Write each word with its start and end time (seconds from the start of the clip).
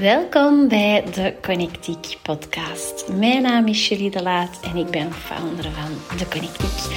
Welkom 0.00 0.68
bij 0.68 1.04
de 1.14 1.34
Connectiek 1.42 2.18
podcast. 2.22 3.08
Mijn 3.18 3.42
naam 3.42 3.66
is 3.66 3.88
Julie 3.88 4.10
de 4.10 4.22
Laat 4.22 4.60
en 4.62 4.76
ik 4.76 4.90
ben 4.90 5.12
founder 5.12 5.64
van 5.64 6.18
de 6.18 6.28
Connectiek. 6.28 6.96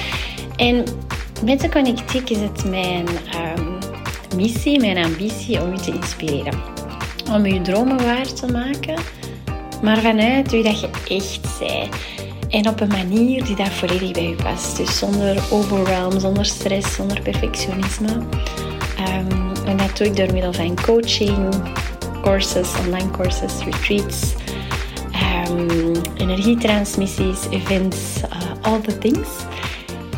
En 0.56 0.84
met 1.44 1.60
de 1.60 1.68
Connectiek 1.68 2.30
is 2.30 2.40
het 2.40 2.64
mijn 2.64 3.06
um, 3.58 3.78
missie, 4.36 4.80
mijn 4.80 5.04
ambitie 5.04 5.62
om 5.62 5.72
u 5.72 5.76
te 5.76 5.92
inspireren. 5.92 6.60
Om 7.32 7.44
uw 7.44 7.62
dromen 7.62 7.96
waar 7.96 8.32
te 8.32 8.46
maken, 8.52 8.98
maar 9.82 9.98
vanuit 9.98 10.50
wie 10.50 10.62
dat 10.62 10.80
je 10.80 10.90
echt 11.08 11.58
bent. 11.58 11.94
En 12.50 12.68
op 12.68 12.80
een 12.80 12.88
manier 12.88 13.44
die 13.44 13.56
dat 13.56 13.68
volledig 13.68 14.12
bij 14.12 14.30
u 14.30 14.34
past. 14.34 14.76
Dus 14.76 14.98
zonder 14.98 15.42
overwhelm, 15.50 16.20
zonder 16.20 16.44
stress, 16.44 16.94
zonder 16.94 17.20
perfectionisme. 17.20 18.12
Um, 18.98 19.48
en 19.66 19.76
dat 19.76 19.96
doe 19.96 20.06
ik 20.06 20.16
door 20.16 20.32
middel 20.32 20.52
van 20.52 20.76
coaching, 20.82 21.54
courses, 22.22 22.74
online 22.78 23.10
courses, 23.10 23.64
retreats, 23.64 24.34
um, 25.14 25.92
energietransmissies, 26.16 27.48
events, 27.50 28.22
uh, 28.22 28.54
all 28.62 28.80
the 28.80 28.98
things. 28.98 29.28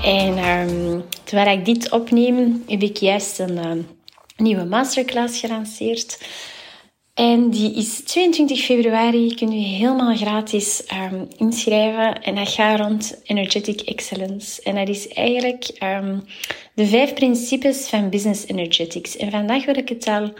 En 0.03 0.39
um, 0.39 1.05
terwijl 1.25 1.59
ik 1.59 1.65
dit 1.65 1.91
opneem, 1.91 2.65
heb 2.67 2.83
ik 2.83 2.97
juist 2.97 3.39
een 3.39 3.57
uh, 3.57 3.73
nieuwe 4.37 4.65
masterclass 4.65 5.41
gelanceerd. 5.41 6.19
En 7.15 7.51
die 7.51 7.75
is 7.75 8.01
22 8.05 8.61
februari. 8.61 9.35
Kun 9.35 9.53
je 9.53 9.67
helemaal 9.67 10.17
gratis 10.17 10.83
um, 11.13 11.29
inschrijven. 11.37 12.23
En 12.23 12.35
dat 12.35 12.49
gaat 12.49 12.81
rond 12.81 13.21
Energetic 13.25 13.81
Excellence. 13.81 14.63
En 14.63 14.75
dat 14.75 14.89
is 14.89 15.09
eigenlijk 15.09 15.67
de 16.75 16.87
vijf 16.87 17.15
principes 17.15 17.89
van 17.89 18.11
Business 18.11 18.47
Energetics. 18.47 19.17
En 19.17 19.31
vandaag 19.31 19.65
wil 19.65 19.77
ik 19.77 19.89
het 19.89 20.07
al 20.07 20.33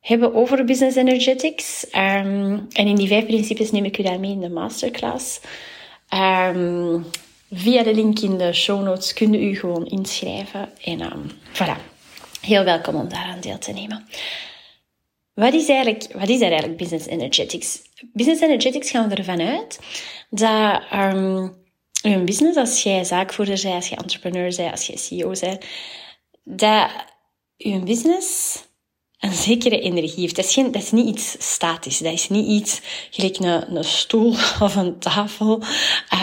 hebben 0.00 0.34
over 0.34 0.64
Business 0.64 0.96
Energetics. 0.96 1.84
Um, 1.84 2.66
en 2.72 2.86
in 2.86 2.96
die 2.96 3.08
vijf 3.08 3.26
principes 3.26 3.70
neem 3.70 3.84
ik 3.84 3.98
u 3.98 4.02
daarmee 4.02 4.30
in 4.30 4.40
de 4.40 4.50
masterclass. 4.50 5.40
Um, 6.14 7.04
via 7.50 7.82
de 7.82 7.94
link 7.94 8.18
in 8.18 8.38
de 8.38 8.52
show 8.52 8.82
notes 8.82 9.12
kun 9.12 9.34
u 9.34 9.56
gewoon 9.56 9.86
inschrijven. 9.86 10.68
En 10.84 11.00
um, 11.00 11.30
voilà, 11.52 11.80
heel 12.40 12.64
welkom 12.64 12.94
om 12.94 13.08
daaraan 13.08 13.40
deel 13.40 13.58
te 13.58 13.72
nemen. 13.72 14.06
Wat 15.34 15.54
is, 15.54 15.68
eigenlijk, 15.68 16.12
wat 16.12 16.28
is 16.28 16.40
er 16.40 16.48
eigenlijk 16.48 16.76
Business 16.76 17.06
Energetics? 17.06 17.82
Business 18.12 18.40
Energetics 18.42 18.90
gaan 18.90 19.08
we 19.08 19.14
ervan 19.14 19.40
uit 19.40 19.78
dat 20.30 20.82
een 22.02 22.24
business, 22.24 22.56
als 22.56 22.82
jij 22.82 23.04
zaakvoerder 23.04 23.60
bent, 23.62 23.74
als 23.74 23.88
je 23.88 23.96
entrepreneur 23.96 24.56
bent, 24.56 24.70
als 24.70 24.86
je 24.86 24.98
CEO 24.98 25.32
bent, 25.40 25.64
dat 26.44 26.90
je 27.56 27.78
business 27.78 28.58
een 29.20 29.32
zekere 29.32 29.80
energie 29.80 30.20
heeft. 30.20 30.36
Dat 30.36 30.44
is, 30.44 30.54
geen, 30.54 30.72
dat 30.72 30.82
is 30.82 30.90
niet 30.90 31.06
iets 31.06 31.36
statisch. 31.38 31.98
Dat 31.98 32.12
is 32.12 32.28
niet 32.28 32.46
iets 32.46 32.80
gelijk 33.10 33.38
een, 33.38 33.76
een 33.76 33.84
stoel 33.84 34.30
of 34.66 34.76
een 34.76 34.98
tafel. 34.98 35.62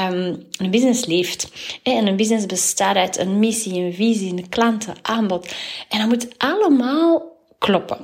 Um, 0.02 0.48
een 0.58 0.72
business 0.72 1.06
leeft. 1.06 1.52
En 1.84 2.08
een 2.08 2.16
business 2.16 2.45
bestaat 2.45 2.95
uit 2.95 3.18
een 3.18 3.40
missie, 3.40 3.80
een 3.80 3.94
visie, 3.94 4.31
een 4.31 4.50
klanten, 4.50 4.95
aanbod. 5.02 5.53
En 5.90 6.00
dat 6.00 6.08
moet 6.08 6.28
allemaal 6.38 7.36
kloppen. 7.58 8.00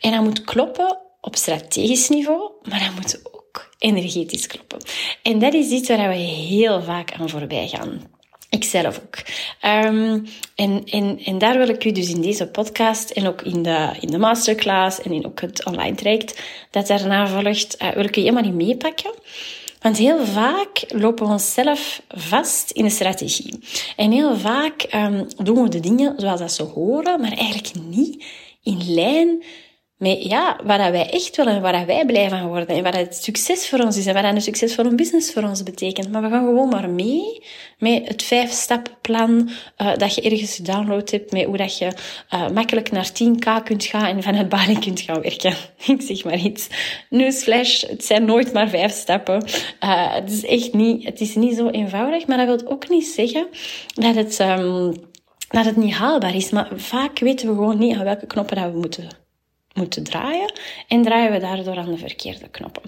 En 0.00 0.10
dat 0.10 0.22
moet 0.22 0.44
kloppen 0.44 0.98
op 1.20 1.36
strategisch 1.36 2.08
niveau, 2.08 2.50
maar 2.62 2.80
dat 2.80 2.94
moet 2.94 3.20
ook 3.32 3.74
energetisch 3.78 4.46
kloppen. 4.46 4.78
En 5.22 5.38
dat 5.38 5.54
is 5.54 5.70
iets 5.70 5.88
waar 5.88 6.08
we 6.08 6.14
heel 6.14 6.82
vaak 6.82 7.12
aan 7.12 7.28
voorbij 7.28 7.68
gaan. 7.68 8.10
Ikzelf 8.54 9.00
ook. 9.04 9.16
Um, 9.84 10.26
en, 10.54 10.82
en, 10.84 11.20
en 11.24 11.38
daar 11.38 11.58
wil 11.58 11.68
ik 11.68 11.84
u 11.84 11.92
dus 11.92 12.10
in 12.10 12.20
deze 12.20 12.46
podcast 12.46 13.10
en 13.10 13.26
ook 13.26 13.42
in 13.42 13.62
de, 13.62 13.90
in 14.00 14.10
de 14.10 14.18
masterclass 14.18 15.00
en 15.00 15.12
in 15.12 15.26
ook 15.26 15.40
het 15.40 15.64
online 15.64 15.94
traject 15.94 16.42
dat 16.70 16.86
daarna 16.86 17.26
volgt, 17.26 17.82
uh, 17.82 17.88
wil 17.88 18.04
ik 18.04 18.16
u 18.16 18.20
helemaal 18.20 18.42
niet 18.42 18.54
meepakken. 18.54 19.14
Want 19.80 19.96
heel 19.96 20.26
vaak 20.26 20.84
lopen 20.88 21.26
we 21.26 21.32
onszelf 21.32 22.02
vast 22.08 22.70
in 22.70 22.84
een 22.84 22.90
strategie. 22.90 23.58
En 23.96 24.10
heel 24.10 24.36
vaak 24.36 24.86
um, 24.94 25.26
doen 25.36 25.62
we 25.62 25.68
de 25.68 25.80
dingen 25.80 26.14
zoals 26.16 26.40
dat 26.40 26.52
ze 26.52 26.62
horen, 26.62 27.20
maar 27.20 27.32
eigenlijk 27.32 27.74
niet 27.88 28.24
in 28.62 28.94
lijn 28.94 29.42
met 30.02 30.22
ja, 30.22 30.56
waar 30.64 30.92
wij 30.92 31.10
echt 31.10 31.36
willen 31.36 31.54
en 31.54 31.60
waar 31.60 31.86
wij 31.86 32.06
blij 32.06 32.28
van 32.28 32.46
worden. 32.46 32.68
En 32.68 32.82
wat 32.82 32.96
het 32.96 33.14
succes 33.14 33.68
voor 33.68 33.78
ons 33.78 33.96
is 33.96 34.06
en 34.06 34.14
wat 34.14 34.24
een 34.24 34.40
succes 34.40 34.74
voor 34.74 34.84
een 34.84 34.96
business 34.96 35.32
voor 35.32 35.42
ons 35.42 35.62
betekent. 35.62 36.12
Maar 36.12 36.22
we 36.22 36.28
gaan 36.28 36.44
gewoon 36.44 36.68
maar 36.68 36.90
mee 36.90 37.42
met 37.78 38.08
het 38.08 38.22
vijf-stappenplan 38.22 39.50
uh, 39.78 39.96
dat 39.96 40.14
je 40.14 40.20
ergens 40.20 40.54
gedownload 40.54 41.10
hebt. 41.10 41.32
Met 41.32 41.44
hoe 41.44 41.56
dat 41.56 41.78
je 41.78 41.92
uh, 42.34 42.48
makkelijk 42.48 42.90
naar 42.90 43.10
10k 43.10 43.64
kunt 43.64 43.84
gaan 43.84 44.04
en 44.04 44.22
vanuit 44.22 44.48
Bali 44.48 44.78
kunt 44.78 45.00
gaan 45.00 45.20
werken. 45.20 45.54
Ik 45.86 46.02
zeg 46.02 46.24
maar 46.24 46.38
iets. 46.38 46.68
Newsflash, 47.10 47.80
het 47.80 48.04
zijn 48.04 48.24
nooit 48.24 48.52
maar 48.52 48.68
vijf 48.68 48.92
stappen. 48.92 49.44
Uh, 49.84 50.14
het 50.14 50.30
is 50.30 50.44
echt 50.44 50.72
niet, 50.72 51.04
het 51.04 51.20
is 51.20 51.34
niet 51.34 51.56
zo 51.56 51.68
eenvoudig. 51.68 52.26
Maar 52.26 52.46
dat 52.46 52.60
wil 52.60 52.72
ook 52.72 52.88
niet 52.88 53.06
zeggen 53.06 53.46
dat 53.94 54.14
het... 54.14 54.40
Um, 54.40 54.94
dat 55.48 55.64
het 55.64 55.76
niet 55.76 55.94
haalbaar 55.94 56.34
is. 56.34 56.50
Maar 56.50 56.68
vaak 56.74 57.18
weten 57.18 57.48
we 57.48 57.54
gewoon 57.54 57.78
niet 57.78 57.96
aan 57.96 58.04
welke 58.04 58.26
knoppen 58.26 58.56
dat 58.56 58.72
we 58.72 58.78
moeten, 58.78 59.21
moeten 59.74 60.02
draaien. 60.04 60.52
En 60.88 61.02
draaien 61.02 61.32
we 61.32 61.38
daardoor 61.38 61.76
aan 61.76 61.90
de 61.90 61.98
verkeerde 61.98 62.48
knoppen. 62.48 62.82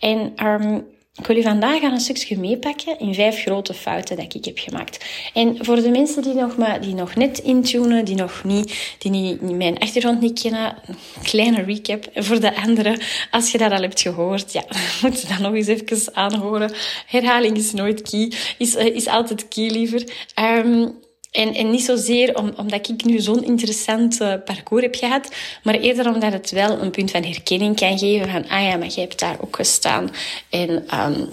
En 0.00 0.46
um, 0.46 0.86
ik 1.18 1.26
wil 1.26 1.36
u 1.36 1.42
vandaag 1.42 1.82
aan 1.82 1.92
een 1.92 2.00
stukje 2.00 2.38
meepakken 2.38 2.98
in 2.98 3.14
vijf 3.14 3.42
grote 3.42 3.74
fouten 3.74 4.16
dat 4.16 4.34
ik 4.34 4.44
heb 4.44 4.58
gemaakt. 4.58 5.04
En 5.34 5.64
voor 5.64 5.76
de 5.76 5.90
mensen 5.90 6.22
die 6.22 6.34
nog, 6.34 6.56
maar, 6.56 6.80
die 6.80 6.94
nog 6.94 7.14
net 7.14 7.38
intunen, 7.38 8.04
die 8.04 8.14
nog 8.14 8.44
niet, 8.44 8.96
die 8.98 9.10
niet, 9.10 9.40
mijn 9.40 9.78
achtergrond 9.78 10.20
niet 10.20 10.40
kennen, 10.40 10.76
een 10.86 11.22
kleine 11.22 11.62
recap. 11.62 12.08
Voor 12.14 12.40
de 12.40 12.56
anderen, 12.56 13.00
als 13.30 13.52
je 13.52 13.58
dat 13.58 13.72
al 13.72 13.80
hebt 13.80 14.00
gehoord, 14.00 14.52
ja, 14.52 14.64
moet 15.02 15.20
je 15.20 15.28
dat 15.28 15.38
nog 15.38 15.54
eens 15.54 15.66
even 15.66 16.14
aanhoren. 16.14 16.72
Herhaling 17.06 17.56
is 17.56 17.72
nooit 17.72 18.02
key, 18.02 18.32
is, 18.58 18.74
is 18.74 19.06
altijd 19.06 19.48
key 19.48 19.68
liever. 19.68 20.04
Um, 20.40 21.04
en, 21.36 21.54
en 21.54 21.70
niet 21.70 21.84
zozeer 21.84 22.36
om, 22.36 22.52
omdat 22.56 22.88
ik 22.88 23.04
nu 23.04 23.20
zo'n 23.20 23.44
interessant 23.44 24.20
uh, 24.20 24.34
parcours 24.44 24.82
heb 24.82 24.94
gehad, 24.94 25.28
maar 25.62 25.74
eerder 25.74 26.14
omdat 26.14 26.32
het 26.32 26.50
wel 26.50 26.80
een 26.80 26.90
punt 26.90 27.10
van 27.10 27.22
herkenning 27.22 27.76
kan 27.76 27.98
geven 27.98 28.30
van, 28.30 28.48
ah 28.48 28.62
ja, 28.62 28.76
maar 28.76 28.88
jij 28.88 29.02
hebt 29.02 29.18
daar 29.18 29.36
ook 29.40 29.56
gestaan. 29.56 30.10
En 30.50 30.70
um, 30.70 31.28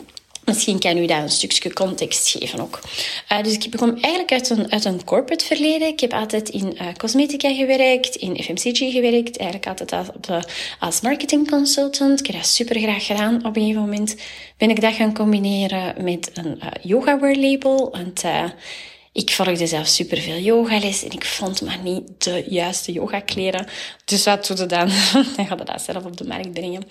misschien 0.46 0.80
kan 0.80 0.97
u 0.97 1.06
daar 1.06 1.22
een 1.22 1.30
stukje 1.30 1.74
context 1.74 2.30
geven 2.30 2.59
ook. 2.59 2.80
Uh, 3.31 3.44
dus 3.44 3.53
ik 3.53 3.78
kom 3.78 3.90
eigenlijk 3.90 4.31
uit 4.31 4.50
een, 4.50 4.72
uit 4.72 4.86
een 4.86 5.03
corporate 5.03 5.46
verleden. 5.46 5.88
Ik 5.88 6.00
heb 6.00 6.14
altijd 6.14 6.50
in 6.50 6.78
uh, 6.81 6.88
cosmetica 6.97 7.53
gewerkt, 7.53 8.16
in 8.16 8.44
FMCG 8.44 8.91
gewerkt, 8.91 9.38
eigenlijk 9.38 9.68
altijd 9.68 9.91
als, 9.91 10.08
op 10.08 10.24
de, 10.24 10.44
als 10.80 11.02
marketing 11.02 11.50
consultant. 11.50 12.20
Ik 12.20 12.25
heb 12.28 12.35
dat 12.35 12.47
super 12.47 12.80
graag 12.80 13.06
gedaan. 13.06 13.35
Op 13.35 13.56
een 13.56 13.62
gegeven 13.62 13.81
moment 13.81 14.16
ben 14.58 14.70
ik 14.70 14.81
dat 14.81 14.94
gaan 14.94 15.14
combineren 15.14 16.03
met 16.03 16.31
een 16.34 16.59
uh, 16.64 16.68
yoga 16.81 17.20
wear 17.20 17.35
label. 17.35 17.90
Want, 17.91 18.24
ik 19.13 19.31
volgde 19.31 19.68
zelf 19.68 19.88
superveel 19.88 20.38
yogales 20.38 21.03
en 21.03 21.12
ik 21.12 21.25
vond 21.25 21.62
maar 21.62 21.79
niet 21.84 22.24
de 22.24 22.44
juiste 22.47 22.91
yogakleren. 22.91 23.68
Dus 24.06 24.24
wat 24.24 24.47
doe 24.47 24.57
je 24.57 24.66
dan? 24.66 24.88
dan 25.35 25.47
ga 25.47 25.56
dat 25.56 25.81
zelf 25.81 26.06
op 26.06 26.18
de 26.18 26.28
markt 26.28 26.53
brengen. 26.53 26.84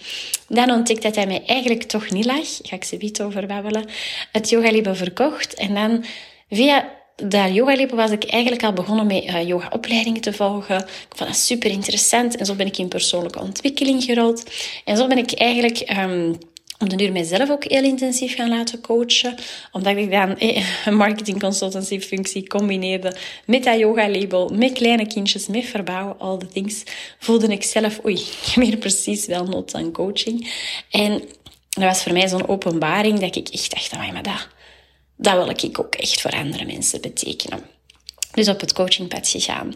Dan 0.48 0.70
ontdekte 0.70 1.06
dat 1.06 1.16
hij 1.16 1.26
mij 1.26 1.42
eigenlijk 1.46 1.82
toch 1.82 2.10
niet 2.10 2.24
lag. 2.24 2.58
Ga 2.62 2.76
ik 2.76 2.84
ze 2.84 2.96
niet 2.96 3.22
over 3.22 3.46
babbelen. 3.46 3.84
Het 4.32 4.48
yogalabel 4.48 4.94
verkocht 4.94 5.54
en 5.54 5.74
dan 5.74 6.04
via 6.50 6.88
dat 7.16 7.54
yogalabel 7.54 7.96
was 7.96 8.10
ik 8.10 8.24
eigenlijk 8.24 8.62
al 8.62 8.72
begonnen 8.72 9.06
met 9.06 9.24
uh, 9.24 9.46
yogaopleidingen 9.46 10.20
te 10.20 10.32
volgen. 10.32 10.78
Ik 10.78 11.16
vond 11.16 11.30
dat 11.30 11.38
super 11.38 11.70
interessant 11.70 12.36
en 12.36 12.46
zo 12.46 12.54
ben 12.54 12.66
ik 12.66 12.78
in 12.78 12.88
persoonlijke 12.88 13.40
ontwikkeling 13.40 14.04
gerold. 14.04 14.50
En 14.84 14.96
zo 14.96 15.06
ben 15.06 15.18
ik 15.18 15.32
eigenlijk... 15.32 15.96
Um, 15.98 16.38
om 16.82 16.88
de 16.88 16.96
duur 16.96 17.12
mijzelf 17.12 17.50
ook 17.50 17.64
heel 17.64 17.84
intensief 17.84 18.34
gaan 18.34 18.48
laten 18.48 18.80
coachen. 18.80 19.34
Omdat 19.72 19.96
ik 19.96 20.10
dan 20.10 20.38
eh, 20.38 20.86
een 20.86 20.96
marketing 20.96 21.40
consultancy 21.40 22.00
functie 22.00 22.46
combineerde 22.46 23.16
met 23.46 23.64
dat 23.64 23.78
yoga 23.78 24.08
label, 24.08 24.48
met 24.48 24.72
kleine 24.72 25.06
kindjes, 25.06 25.46
met 25.46 25.64
verbouwen, 25.64 26.18
all 26.18 26.38
the 26.38 26.46
things. 26.46 26.82
Voelde 27.18 27.46
ik 27.46 27.62
zelf, 27.62 28.04
oei, 28.04 28.14
ik 28.42 28.52
heb 28.54 28.64
hier 28.64 28.76
precies 28.76 29.26
wel 29.26 29.44
nood 29.44 29.74
aan 29.74 29.92
coaching. 29.92 30.52
En 30.90 31.22
dat 31.68 31.84
was 31.84 32.02
voor 32.02 32.12
mij 32.12 32.28
zo'n 32.28 32.48
openbaring 32.48 33.18
dat 33.18 33.36
ik 33.36 33.48
echt 33.48 33.70
dacht, 33.70 33.92
maar 33.92 34.22
dat, 34.22 34.48
dat 35.16 35.34
wil 35.34 35.48
ik 35.48 35.78
ook 35.78 35.94
echt 35.94 36.20
voor 36.20 36.30
andere 36.30 36.64
mensen 36.64 37.00
betekenen. 37.00 37.60
Dus 38.32 38.48
op 38.48 38.60
het 38.60 38.72
coachingpad 38.72 39.28
gegaan. 39.28 39.74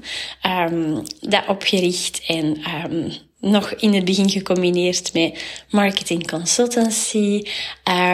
Um, 0.73 1.03
dat 1.21 1.47
opgericht 1.49 2.23
en 2.27 2.63
um, 2.85 3.13
nog 3.41 3.73
in 3.73 3.95
het 3.95 4.05
begin 4.05 4.31
gecombineerd 4.31 5.13
met 5.13 5.45
marketing 5.71 6.31
consultancy. 6.31 7.43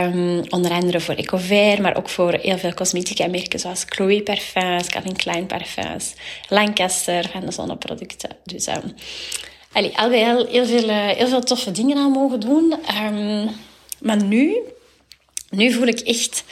Um, 0.04 0.42
onder 0.48 0.70
andere 0.70 1.00
voor 1.00 1.14
Ecover, 1.14 1.80
maar 1.80 1.96
ook 1.96 2.08
voor 2.08 2.32
heel 2.32 2.58
veel 2.58 2.74
cosmetica 2.74 3.26
merken 3.26 3.58
zoals 3.58 3.84
Chloe 3.88 4.22
Parfums, 4.22 4.88
Calvin 4.88 5.16
Klein 5.16 5.46
Parfums, 5.46 6.12
Lancaster 6.48 7.28
van 7.32 7.40
de 7.40 7.52
zonneproducten. 7.52 8.36
Dus 8.44 8.66
um, 8.66 8.94
allee, 9.72 9.98
al 9.98 10.10
heel, 10.10 10.66
veel, 10.66 10.88
uh, 10.88 11.08
heel 11.08 11.28
veel 11.28 11.42
toffe 11.42 11.70
dingen 11.70 11.96
aan 11.96 12.10
mogen 12.10 12.40
doen. 12.40 12.74
Um, 13.04 13.50
maar 14.00 14.22
nu, 14.22 14.56
nu 15.50 15.72
voel 15.72 15.86
ik 15.86 16.00
echt 16.00 16.44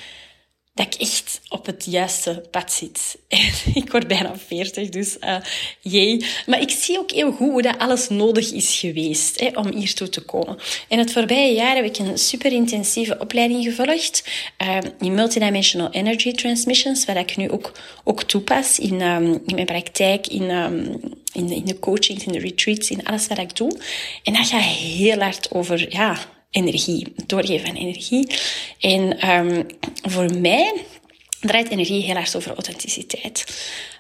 dat 0.80 0.94
ik 0.94 1.00
echt 1.00 1.40
op 1.48 1.66
het 1.66 1.84
juiste 1.84 2.42
pad 2.50 2.72
zit. 2.72 3.18
ik 3.82 3.90
word 3.90 4.06
bijna 4.06 4.36
40, 4.46 4.88
dus 4.88 5.16
uh, 5.20 5.36
jee. 5.80 6.24
Maar 6.46 6.60
ik 6.60 6.70
zie 6.70 6.98
ook 6.98 7.10
heel 7.10 7.32
goed 7.32 7.50
hoe 7.50 7.62
dat 7.62 7.78
alles 7.78 8.08
nodig 8.08 8.52
is 8.52 8.78
geweest 8.78 9.40
hè, 9.40 9.48
om 9.54 9.72
hiertoe 9.72 10.08
te 10.08 10.20
komen. 10.20 10.58
In 10.88 10.98
het 10.98 11.12
voorbije 11.12 11.54
jaar 11.54 11.76
heb 11.76 11.84
ik 11.84 11.98
een 11.98 12.18
super 12.18 12.52
intensieve 12.52 13.18
opleiding 13.18 13.64
gevolgd 13.64 14.28
uh, 14.62 14.78
in 15.00 15.14
Multidimensional 15.14 15.90
Energy 15.90 16.32
Transmissions, 16.32 17.04
wat 17.04 17.16
ik 17.16 17.36
nu 17.36 17.50
ook, 17.50 17.72
ook 18.04 18.22
toepas 18.22 18.78
in, 18.78 19.00
um, 19.00 19.32
in 19.46 19.54
mijn 19.54 19.66
praktijk, 19.66 20.26
in, 20.26 20.50
um, 20.50 21.00
in, 21.32 21.46
de, 21.46 21.54
in 21.54 21.64
de 21.64 21.78
coachings, 21.78 22.24
in 22.24 22.32
de 22.32 22.38
retreats, 22.38 22.90
in 22.90 23.06
alles 23.06 23.26
wat 23.26 23.38
ik 23.38 23.56
doe. 23.56 23.78
En 24.22 24.32
dat 24.32 24.46
gaat 24.46 24.62
heel 24.62 25.18
hard 25.18 25.52
over 25.52 25.92
ja, 25.92 26.18
energie, 26.50 27.12
doorgeven 27.26 27.66
van 27.66 27.76
energie. 27.76 28.26
En 28.80 29.30
um, 29.30 29.66
voor 30.02 30.34
mij 30.38 30.72
draait 31.40 31.70
energie 31.70 32.02
heel 32.02 32.16
erg 32.16 32.34
over 32.34 32.54
authenticiteit. 32.54 33.44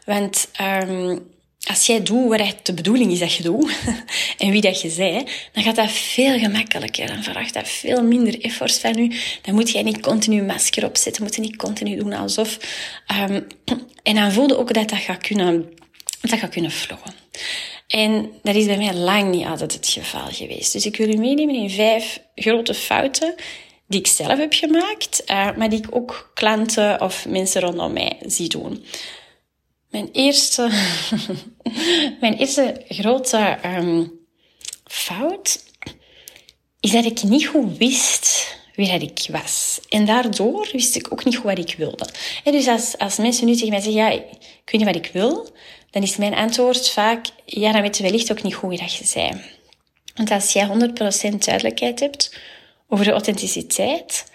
Want 0.04 0.48
um, 0.60 1.28
als 1.68 1.86
jij 1.86 2.02
doet 2.02 2.28
wat 2.28 2.40
het 2.46 2.66
de 2.66 2.74
bedoeling 2.74 3.12
is 3.12 3.18
dat 3.18 3.34
je 3.34 3.42
doet 3.42 3.72
en 4.38 4.50
wie 4.50 4.60
dat 4.60 4.80
je 4.80 4.94
bent, 4.96 5.30
dan 5.52 5.62
gaat 5.62 5.76
dat 5.76 5.90
veel 5.90 6.38
gemakkelijker. 6.38 7.06
Dan 7.06 7.22
vraagt 7.22 7.54
dat 7.54 7.68
veel 7.68 8.02
minder 8.02 8.40
effort 8.40 8.78
van 8.78 8.94
je. 8.94 9.20
Dan 9.42 9.54
moet 9.54 9.70
jij 9.70 9.82
niet 9.82 10.00
continu 10.00 10.42
masker 10.42 10.84
opzetten, 10.84 11.22
moet 11.22 11.34
je 11.34 11.40
niet 11.40 11.56
continu 11.56 11.96
doen 11.96 12.12
alsof. 12.12 12.58
Um, 13.30 13.46
en 14.02 14.14
dan 14.14 14.32
voelde 14.32 14.58
ook 14.58 14.74
dat 14.74 14.88
dat 14.88 14.98
gaat 14.98 15.26
kunnen, 15.26 15.72
dat 16.20 16.38
gaat 16.38 16.50
kunnen 16.50 16.70
flowen. 16.70 17.14
En 17.90 18.32
dat 18.42 18.54
is 18.54 18.66
bij 18.66 18.76
mij 18.76 18.94
lang 18.94 19.30
niet 19.30 19.46
altijd 19.46 19.72
het 19.72 19.88
geval 19.88 20.26
geweest. 20.30 20.72
Dus 20.72 20.86
ik 20.86 20.96
wil 20.96 21.08
u 21.08 21.16
meenemen 21.16 21.54
in 21.54 21.70
vijf 21.70 22.20
grote 22.34 22.74
fouten 22.74 23.34
die 23.86 24.00
ik 24.00 24.06
zelf 24.06 24.38
heb 24.38 24.52
gemaakt, 24.52 25.22
uh, 25.26 25.56
maar 25.56 25.68
die 25.68 25.78
ik 25.78 25.94
ook 25.94 26.30
klanten 26.34 27.00
of 27.00 27.26
mensen 27.28 27.60
rondom 27.60 27.92
mij 27.92 28.18
zie 28.26 28.48
doen. 28.48 28.84
Mijn 29.90 30.08
eerste, 30.12 30.70
mijn 32.20 32.36
eerste 32.36 32.84
grote 32.88 33.58
um, 33.64 34.12
fout 34.84 35.64
is 36.80 36.90
dat 36.90 37.04
ik 37.04 37.22
niet 37.22 37.46
goed 37.46 37.78
wist 37.78 38.56
wie 38.74 38.90
dat 38.90 39.02
ik 39.02 39.26
was. 39.30 39.80
En 39.88 40.06
daardoor 40.06 40.68
wist 40.72 40.96
ik 40.96 41.12
ook 41.12 41.24
niet 41.24 41.36
goed 41.36 41.44
wat 41.44 41.58
ik 41.58 41.74
wilde. 41.78 42.08
En 42.44 42.52
dus 42.52 42.66
als, 42.66 42.98
als 42.98 43.16
mensen 43.16 43.46
nu 43.46 43.54
tegen 43.54 43.68
mij 43.68 43.80
zeggen, 43.80 44.02
ja, 44.02 44.10
ik 44.10 44.22
weet 44.64 44.72
niet 44.72 44.84
wat 44.84 45.04
ik 45.06 45.10
wil, 45.12 45.48
dan 45.90 46.02
is 46.02 46.16
mijn 46.16 46.34
antwoord 46.34 46.90
vaak, 46.90 47.26
ja, 47.44 47.72
dan 47.72 47.82
weet 47.82 47.96
je 47.96 48.02
wellicht 48.02 48.30
ook 48.30 48.42
niet 48.42 48.54
hoe 48.54 48.76
dat 48.76 48.94
je 48.94 49.04
zei. 49.04 49.40
Want 50.14 50.30
als 50.30 50.52
jij 50.52 50.68
100% 51.32 51.38
duidelijkheid 51.38 52.00
hebt 52.00 52.36
over 52.88 53.04
de 53.04 53.10
authenticiteit, 53.10 54.30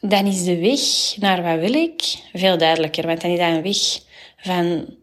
dan 0.00 0.26
is 0.26 0.44
de 0.44 0.58
weg 0.58 0.80
naar 1.16 1.42
wat 1.42 1.58
wil 1.58 1.82
ik 1.82 2.02
veel 2.32 2.58
duidelijker. 2.58 3.06
Want 3.06 3.20
dan 3.20 3.30
is 3.30 3.38
dat 3.38 3.48
een 3.48 3.62
weg 3.62 4.00
van 4.36 4.94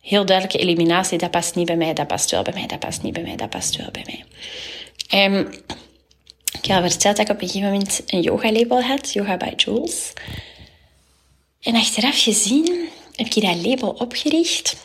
heel 0.00 0.24
duidelijke 0.24 0.58
eliminatie. 0.58 1.18
Dat 1.18 1.30
past 1.30 1.54
niet 1.54 1.66
bij 1.66 1.76
mij, 1.76 1.92
dat 1.92 2.06
past 2.06 2.30
wel 2.30 2.42
bij 2.42 2.52
mij, 2.52 2.66
dat 2.66 2.78
past 2.78 3.02
niet 3.02 3.12
bij 3.12 3.22
mij, 3.22 3.36
dat 3.36 3.50
past 3.50 3.76
wel 3.76 3.90
bij 3.90 4.04
mij. 4.06 4.24
Um, 5.24 5.50
ik 6.60 6.68
heb 6.68 6.82
al 6.82 6.90
verteld 6.90 7.16
dat 7.16 7.28
ik 7.28 7.34
op 7.34 7.42
een 7.42 7.48
gegeven 7.48 7.72
moment 7.72 8.02
een 8.06 8.20
yoga-label 8.20 8.82
had, 8.82 9.12
Yoga 9.12 9.36
by 9.36 9.52
Jules. 9.56 10.12
En 11.60 11.74
achteraf 11.74 12.22
gezien 12.22 12.88
heb 13.14 13.26
ik 13.26 13.42
dat 13.42 13.66
label 13.66 13.88
opgericht 13.88 14.76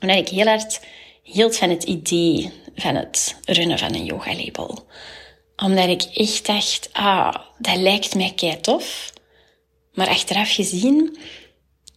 omdat 0.00 0.18
ik 0.18 0.28
heel 0.28 0.46
hard 0.46 0.80
hield 1.22 1.56
van 1.56 1.70
het 1.70 1.84
idee 1.84 2.52
van 2.74 2.94
het 2.94 3.36
runnen 3.44 3.78
van 3.78 3.94
een 3.94 4.04
yoga-label. 4.04 4.86
Omdat 5.56 5.88
ik 5.88 6.02
echt 6.02 6.46
dacht, 6.46 6.88
ah, 6.92 7.34
dat 7.58 7.76
lijkt 7.76 8.14
mij 8.14 8.32
kei 8.36 8.60
tof. 8.60 9.12
Maar 9.94 10.08
achteraf 10.08 10.54
gezien 10.54 11.18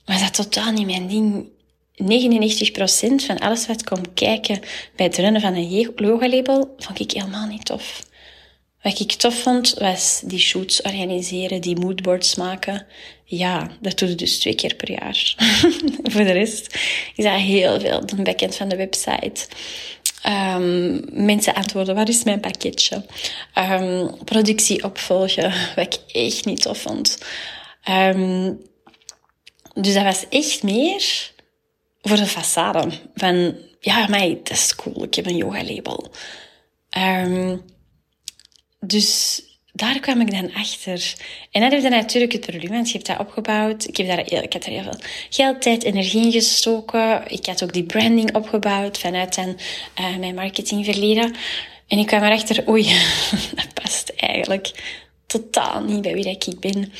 was 0.05 0.21
dat 0.21 0.33
totaal 0.33 0.71
niet 0.71 0.85
mijn 0.85 1.07
ding. 1.07 1.55
99% 2.03 3.25
van 3.25 3.39
alles 3.39 3.67
wat 3.67 3.83
komt 3.83 4.13
kijken 4.13 4.59
bij 4.95 5.05
het 5.05 5.17
runnen 5.17 5.41
van 5.41 5.55
een 5.55 5.69
yoga-label, 5.95 6.75
vond 6.77 6.99
ik 6.99 7.11
helemaal 7.11 7.47
niet 7.47 7.65
tof. 7.65 8.06
Wat 8.81 8.99
ik 8.99 9.11
tof 9.11 9.41
vond, 9.41 9.73
was 9.73 10.21
die 10.25 10.39
shoots 10.39 10.81
organiseren, 10.81 11.61
die 11.61 11.79
moodboards 11.79 12.35
maken. 12.35 12.85
Ja, 13.23 13.69
dat 13.81 13.99
doe 13.99 14.09
je 14.09 14.15
dus 14.15 14.39
twee 14.39 14.55
keer 14.55 14.75
per 14.75 14.91
jaar. 14.91 15.35
Voor 16.11 16.23
de 16.23 16.31
rest 16.31 16.77
is 17.15 17.23
dat 17.23 17.39
heel 17.39 17.79
veel. 17.79 18.05
De 18.05 18.21
backend 18.21 18.55
van 18.55 18.67
de 18.69 18.75
website. 18.75 19.47
Um, 20.27 21.05
mensen 21.25 21.53
antwoorden, 21.53 21.95
wat 21.95 22.09
is 22.09 22.23
mijn 22.23 22.39
pakketje? 22.39 23.05
Um, 23.55 24.23
productie 24.23 24.83
opvolgen, 24.83 25.53
wat 25.75 25.85
ik 25.85 26.15
echt 26.23 26.45
niet 26.45 26.61
tof 26.61 26.77
vond. 26.77 27.17
Um, 27.89 28.61
dus 29.73 29.93
dat 29.93 30.03
was 30.03 30.25
echt 30.29 30.63
meer 30.63 31.31
voor 32.01 32.17
de 32.17 32.27
façade. 32.27 33.09
Van, 33.15 33.55
ja, 33.79 34.07
maar 34.07 34.27
dat 34.29 34.49
is 34.49 34.75
cool, 34.75 35.03
ik 35.03 35.13
heb 35.13 35.25
een 35.25 35.37
yoga-label. 35.37 36.11
Um, 36.97 37.61
dus 38.79 39.41
daar 39.73 39.99
kwam 39.99 40.21
ik 40.21 40.31
dan 40.31 40.53
achter. 40.53 41.13
En 41.51 41.61
dat 41.61 41.71
is 41.71 41.81
dan 41.81 41.91
natuurlijk 41.91 42.31
het 42.31 42.45
probleem, 42.45 42.71
want 42.71 42.87
je 42.87 42.93
hebt 42.93 43.05
dat 43.05 43.19
opgebouwd. 43.19 43.87
Ik 43.87 43.97
heb 43.97 44.07
daar, 44.07 44.19
ik 44.19 44.53
heb 44.53 44.63
daar 44.63 44.73
heel 44.73 44.83
veel 44.83 44.99
geld, 45.29 45.61
tijd, 45.61 45.83
energie 45.83 46.25
in 46.25 46.31
gestoken. 46.31 47.23
Ik 47.27 47.45
had 47.45 47.63
ook 47.63 47.73
die 47.73 47.83
branding 47.83 48.35
opgebouwd 48.35 48.97
vanuit 48.97 49.35
dan, 49.35 49.57
uh, 49.99 50.17
mijn 50.17 50.35
marketingverleden. 50.35 51.35
En 51.87 51.97
ik 51.97 52.05
kwam 52.05 52.23
erachter, 52.23 52.69
oei, 52.69 52.83
dat 53.55 53.73
past 53.73 54.13
eigenlijk 54.15 54.71
totaal 55.27 55.83
niet 55.83 56.01
bij 56.01 56.13
wie 56.13 56.29
ik 56.29 56.59
ben. 56.59 56.93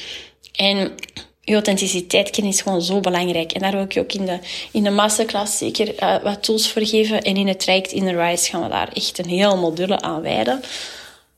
En 0.51 0.95
je 1.41 1.53
authenticiteit 1.53 2.30
kennen 2.30 2.53
is 2.53 2.62
gewoon 2.62 2.81
zo 2.81 3.00
belangrijk. 3.00 3.51
En 3.51 3.62
daar 3.62 3.71
wil 3.71 3.81
ik 3.81 3.97
ook 3.97 4.13
in 4.13 4.25
de, 4.25 4.39
in 4.71 4.83
de 4.83 4.89
masterclass 4.89 5.57
zeker 5.57 6.03
uh, 6.03 6.23
wat 6.23 6.44
tools 6.44 6.71
voor 6.71 6.85
geven. 6.85 7.21
En 7.21 7.35
in 7.35 7.47
het 7.47 7.59
traject 7.59 7.91
in 7.91 8.06
de 8.06 8.23
Rise 8.23 8.50
gaan 8.50 8.62
we 8.62 8.69
daar 8.69 8.91
echt 8.94 9.18
een 9.19 9.30
heel 9.30 9.57
module 9.57 10.01
aan 10.01 10.21
wijden. 10.21 10.62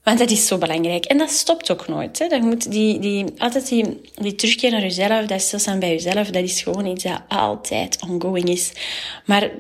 Want 0.10 0.22
dat 0.22 0.32
is 0.32 0.48
zo 0.48 0.58
belangrijk. 0.58 1.06
En 1.06 1.18
dat 1.18 1.30
stopt 1.30 1.72
ook 1.72 1.88
nooit. 1.88 2.20
Hè. 2.20 2.28
Dat 2.28 2.42
moet 2.42 2.72
die, 2.72 3.00
die, 3.00 3.26
altijd 3.38 3.68
die, 3.68 4.02
die 4.16 4.36
terugkeer 4.36 4.72
naar 4.72 4.82
jezelf, 4.82 5.26
dat 5.26 5.42
stilstaan 5.42 5.80
bij 5.80 5.90
jezelf, 5.90 6.30
dat 6.30 6.44
is 6.44 6.62
gewoon 6.62 6.86
iets 6.86 7.04
dat 7.04 7.22
altijd 7.28 7.98
ongoing 8.10 8.50
is. 8.50 8.72
Maar 9.26 9.52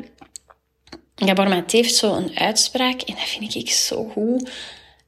Gabor 1.15 1.49
Maté 1.49 1.77
heeft 1.77 1.95
zo 1.95 2.13
een 2.13 2.37
uitspraak, 2.37 3.01
en 3.01 3.13
dat 3.15 3.23
vind 3.23 3.55
ik 3.55 3.69
zo 3.69 4.09
goed. 4.13 4.49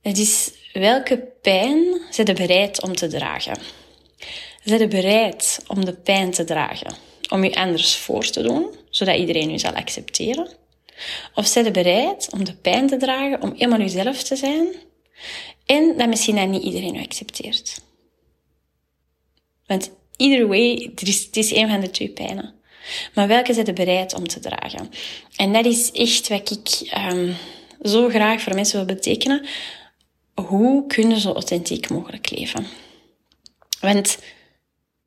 Dat 0.01 0.17
is, 0.17 0.51
welke 0.73 1.27
pijn 1.41 2.01
zijn 2.09 2.27
je 2.27 2.33
bereid 2.33 2.81
om 2.81 2.95
te 2.95 3.07
dragen? 3.07 3.57
Zijn 4.63 4.79
je 4.79 4.88
bereid 4.88 5.59
om 5.67 5.85
de 5.85 5.93
pijn 5.93 6.31
te 6.31 6.43
dragen? 6.43 6.93
Om 7.29 7.43
je 7.43 7.55
anders 7.55 7.95
voor 7.95 8.29
te 8.29 8.41
doen, 8.41 8.67
zodat 8.89 9.15
iedereen 9.15 9.51
je 9.51 9.57
zal 9.57 9.73
accepteren? 9.73 10.49
Of 11.35 11.45
zijn 11.45 11.65
je 11.65 11.71
bereid 11.71 12.27
om 12.31 12.43
de 12.43 12.53
pijn 12.53 12.88
te 12.88 12.97
dragen, 12.97 13.41
om 13.41 13.53
helemaal 13.53 13.79
jezelf 13.79 14.23
te 14.23 14.35
zijn 14.35 14.67
en 15.65 15.97
dat 15.97 16.07
misschien 16.07 16.50
niet 16.50 16.63
iedereen 16.63 17.00
accepteert. 17.00 17.81
Want 19.65 19.91
either 20.17 20.48
way, 20.48 20.91
is, 20.96 21.24
het 21.24 21.38
is 21.38 21.51
een 21.51 21.69
van 21.69 21.79
de 21.79 21.89
twee 21.89 22.10
pijnen. 22.10 22.53
Maar 23.13 23.27
welke 23.27 23.53
zijn 23.53 23.74
bereid 23.74 24.13
om 24.13 24.27
te 24.27 24.39
dragen? 24.39 24.89
En 25.36 25.53
dat 25.53 25.65
is 25.65 25.91
echt 25.91 26.27
wat 26.27 26.51
ik 26.51 26.93
um, 27.12 27.36
zo 27.81 28.10
graag 28.10 28.41
voor 28.41 28.55
mensen 28.55 28.86
wil 28.86 28.96
betekenen. 28.96 29.46
Hoe 30.34 30.88
kunnen 30.88 31.19
ze 31.19 31.34
authentiek 31.34 31.89
mogelijk 31.89 32.29
leven? 32.29 32.65
Want 33.79 34.17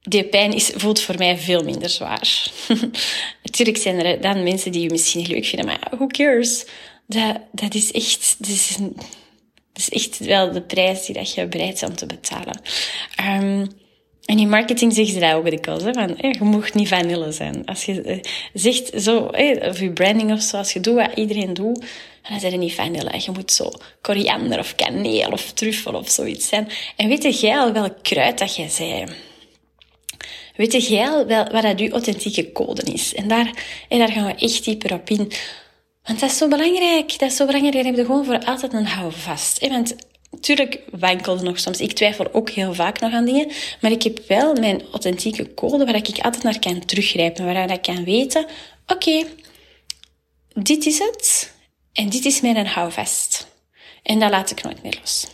die 0.01 0.25
pijn 0.25 0.53
is, 0.53 0.71
voelt 0.75 1.01
voor 1.01 1.19
mij 1.19 1.39
veel 1.39 1.63
minder 1.63 1.91
zwaar. 1.91 2.53
Natuurlijk 3.43 3.79
zijn 3.79 4.05
er 4.05 4.21
dan 4.21 4.43
mensen 4.43 4.73
die 4.73 4.83
je 4.83 4.91
misschien 4.91 5.27
leuk 5.27 5.45
vinden, 5.45 5.67
maar 5.67 5.91
who 5.91 6.07
cares? 6.07 6.67
Dat, 7.07 7.41
dat 7.53 7.75
is 7.75 7.93
echt... 7.93 8.37
Is 8.41 8.77
een, 8.79 8.97
is 9.79 9.91
echt 9.91 10.19
wel 10.19 10.53
de 10.53 10.63
prijs 10.63 11.07
die 11.07 11.15
dat 11.15 11.35
je 11.35 11.47
bereid 11.47 11.81
bent 11.81 11.91
om 11.91 11.97
te 11.97 12.07
betalen. 12.07 12.61
Um, 13.21 13.69
en 14.25 14.39
in 14.39 14.49
marketing 14.49 14.93
zeggen 14.93 15.15
ze 15.15 15.21
dat 15.21 15.33
ook 15.33 15.51
dikwijls, 15.51 15.83
hè, 15.83 15.93
van, 15.93 16.17
je 16.19 16.45
mag 16.45 16.75
niet 16.75 16.89
vanille 16.89 17.33
zijn. 17.33 17.67
Als 17.67 17.85
je 17.85 18.03
uh, 18.05 18.21
zegt 18.53 19.03
zo, 19.03 19.29
hey, 19.31 19.69
of 19.69 19.81
je 19.81 19.91
branding 19.91 20.33
of 20.33 20.41
zo, 20.41 20.57
als 20.57 20.73
je 20.73 20.81
doet 20.81 20.95
wat 20.95 21.11
iedereen 21.15 21.55
doet, 21.55 21.85
dan 22.29 22.41
zijn 22.41 22.53
er 22.53 22.59
niet 22.59 22.75
vanille. 22.75 23.11
Je 23.19 23.31
moet 23.31 23.53
zo 23.53 23.73
koriander 24.01 24.59
of 24.59 24.75
kaneel 24.75 25.31
of 25.31 25.53
truffel 25.53 25.95
of 25.95 26.11
zoiets 26.11 26.49
zijn. 26.49 26.69
En 26.97 27.09
weet 27.09 27.41
jij 27.41 27.59
al 27.59 27.73
welk 27.73 28.03
kruid 28.03 28.39
dat 28.39 28.57
jij 28.57 28.69
zei? 28.69 29.05
Weet 30.57 30.89
jij 30.89 31.09
al 31.09 31.27
wel 31.27 31.51
wat 31.51 31.63
dat 31.63 31.81
je 31.81 31.91
authentieke 31.91 32.53
code 32.53 32.83
is? 32.83 33.15
En 33.15 33.29
daar, 33.29 33.65
en 33.89 33.99
daar 33.99 34.13
gaan 34.13 34.27
we 34.27 34.35
echt 34.35 34.65
dieper 34.65 34.93
op 34.93 35.11
in. 35.11 35.33
Want 36.05 36.21
dat 36.21 36.31
is 36.31 36.37
zo 36.37 36.49
belangrijk. 36.49 37.19
Dat 37.19 37.31
is 37.31 37.37
zo 37.37 37.47
belangrijk. 37.47 37.77
Je 37.77 37.83
hebt 37.85 37.99
er 37.99 38.05
gewoon 38.05 38.25
voor 38.25 38.45
altijd 38.45 38.73
een 38.73 38.87
houvast. 38.87 39.69
Want 39.69 39.97
natuurlijk 40.31 40.81
wankelde 40.91 41.43
nog 41.43 41.59
soms. 41.59 41.81
Ik 41.81 41.93
twijfel 41.93 42.33
ook 42.33 42.51
heel 42.51 42.75
vaak 42.75 43.01
nog 43.01 43.13
aan 43.13 43.25
dingen. 43.25 43.51
Maar 43.81 43.91
ik 43.91 44.03
heb 44.03 44.21
wel 44.29 44.55
mijn 44.55 44.83
authentieke 44.91 45.55
code 45.55 45.85
waar 45.85 45.95
ik 45.95 46.19
altijd 46.19 46.43
naar 46.43 46.59
kan 46.59 46.85
teruggrijpen. 46.85 47.45
Waar 47.45 47.71
ik 47.71 47.83
kan 47.83 48.05
weten, 48.05 48.47
oké, 48.87 49.25
dit 50.55 50.87
is 50.87 50.99
het. 50.99 51.53
En 51.93 52.09
dit 52.09 52.25
is 52.25 52.41
mijn 52.41 52.67
houvast. 52.67 53.47
En 54.03 54.19
dat 54.19 54.31
laat 54.31 54.51
ik 54.51 54.63
nooit 54.63 54.83
meer 54.83 54.99
los. 55.01 55.27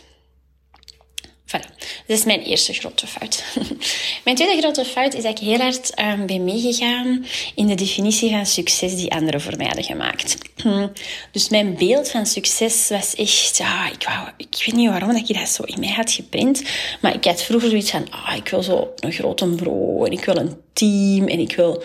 Voilà. 1.51 1.67
Dat 2.07 2.17
is 2.17 2.23
mijn 2.23 2.41
eerste 2.41 2.73
grote 2.73 3.07
fout. 3.07 3.43
mijn 4.25 4.35
tweede 4.35 4.61
grote 4.61 4.85
fout 4.85 5.13
is 5.13 5.23
dat 5.23 5.39
ik 5.39 5.47
heel 5.47 5.57
hard 5.57 5.99
um, 5.99 6.25
ben 6.25 6.43
meegegaan 6.43 7.25
in 7.55 7.67
de 7.67 7.75
definitie 7.75 8.29
van 8.29 8.45
succes 8.45 8.95
die 8.95 9.11
anderen 9.11 9.41
voor 9.41 9.57
mij 9.57 9.65
hadden 9.65 9.83
gemaakt. 9.83 10.37
dus 11.31 11.49
mijn 11.49 11.75
beeld 11.75 12.09
van 12.09 12.25
succes 12.25 12.87
was 12.89 13.15
echt, 13.15 13.57
ja, 13.57 13.91
ik, 13.91 14.03
wou, 14.03 14.27
ik 14.37 14.63
weet 14.65 14.75
niet 14.75 14.89
waarom 14.89 15.13
dat 15.13 15.29
ik 15.29 15.37
dat 15.37 15.49
zo 15.49 15.63
in 15.63 15.79
mij 15.79 15.91
had 15.91 16.11
geprint, 16.11 16.63
maar 17.01 17.15
ik 17.15 17.25
had 17.25 17.43
vroeger 17.43 17.69
zoiets 17.69 17.91
van, 17.91 18.07
ah, 18.09 18.35
ik 18.35 18.47
wil 18.47 18.63
zo 18.63 18.93
een 18.99 19.11
grote 19.11 19.47
bureau 19.47 20.05
en 20.05 20.11
ik 20.11 20.25
wil 20.25 20.35
een 20.35 20.57
team 20.73 21.27
en 21.27 21.39
ik 21.39 21.55
wil, 21.55 21.83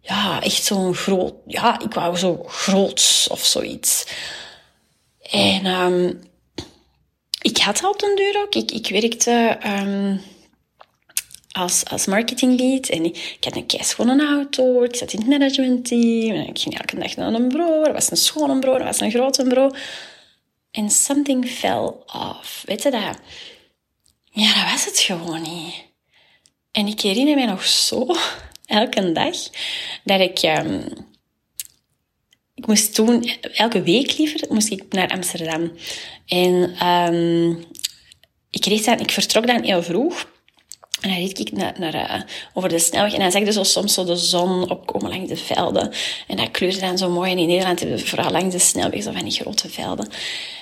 ja, 0.00 0.42
echt 0.42 0.64
zo'n 0.64 0.94
groot, 0.94 1.34
ja, 1.46 1.80
ik 1.80 1.94
wou 1.94 2.16
zo 2.16 2.44
groot 2.46 3.26
of 3.30 3.44
zoiets. 3.44 4.04
En 5.30 5.66
um, 5.66 6.20
ik 7.42 7.58
had 7.58 7.82
al 7.82 7.94
een 7.98 8.16
deur 8.16 8.42
ook. 8.42 8.54
Ik, 8.54 8.70
ik 8.70 8.88
werkte 8.88 9.58
um, 9.66 10.20
als, 11.52 11.84
als 11.84 12.06
marketinglead 12.06 12.88
en 12.88 13.04
ik, 13.04 13.36
had 13.40 13.56
een 13.56 13.84
schone 13.84 14.26
auto. 14.26 14.82
Ik 14.82 14.96
zat 14.96 15.12
in 15.12 15.18
het 15.18 15.28
managementteam 15.28 16.36
en 16.36 16.48
ik 16.48 16.58
ging 16.58 16.78
elke 16.78 16.96
dag 16.98 17.16
naar 17.16 17.32
een 17.32 17.48
bureau. 17.48 17.86
Er 17.86 17.92
was 17.92 18.10
een 18.10 18.16
schone 18.16 18.58
bureau, 18.58 18.78
er 18.78 18.86
was 18.86 19.00
een 19.00 19.10
grote 19.10 19.42
bureau. 19.42 19.74
En 20.70 20.90
something 20.90 21.48
fell 21.48 21.92
off. 22.06 22.62
Weet 22.64 22.82
je 22.82 22.90
dat? 22.90 23.18
Ja, 24.24 24.54
dat 24.54 24.72
was 24.72 24.84
het 24.84 24.98
gewoon 24.98 25.42
niet. 25.42 25.74
En 26.70 26.86
ik 26.86 27.00
herinner 27.00 27.36
me 27.36 27.46
nog 27.46 27.64
zo, 27.66 28.06
elke 28.66 29.12
dag, 29.12 29.36
dat 30.04 30.20
ik... 30.20 30.42
Um, 30.42 31.14
ik 32.56 32.66
moest 32.66 32.94
toen, 32.94 33.30
elke 33.54 33.82
week 33.82 34.18
liever, 34.18 34.40
moest 34.48 34.70
ik 34.70 34.84
naar 34.90 35.08
Amsterdam. 35.08 35.72
En 36.26 36.86
um, 36.86 37.64
ik, 38.50 38.64
reed 38.64 39.00
ik 39.00 39.10
vertrok 39.10 39.46
dan 39.46 39.62
heel 39.62 39.82
vroeg. 39.82 40.34
En 41.00 41.08
dan 41.10 41.18
reed 41.18 41.38
ik 41.38 41.52
naar, 41.52 41.94
uh, 41.94 42.22
over 42.54 42.68
de 42.68 42.78
snelweg. 42.78 43.12
En 43.12 43.20
dan 43.20 43.30
zag 43.30 43.44
je 43.44 43.52
zo 43.52 43.62
soms 43.62 43.94
zo 43.94 44.04
de 44.04 44.16
zon 44.16 44.70
opkomen 44.70 45.10
langs 45.10 45.28
de 45.28 45.36
velden. 45.36 45.92
En 46.26 46.36
dat 46.36 46.50
kleurde 46.50 46.80
dan 46.80 46.98
zo 46.98 47.10
mooi. 47.10 47.30
En 47.30 47.38
in 47.38 47.46
Nederland 47.46 47.80
hebben 47.80 47.98
we 47.98 48.06
vooral 48.06 48.30
langs 48.30 48.54
de 48.54 48.60
snelweg 48.60 49.02
zo 49.02 49.12
van 49.12 49.24
die 49.24 49.40
grote 49.40 49.68
velden. 49.68 50.08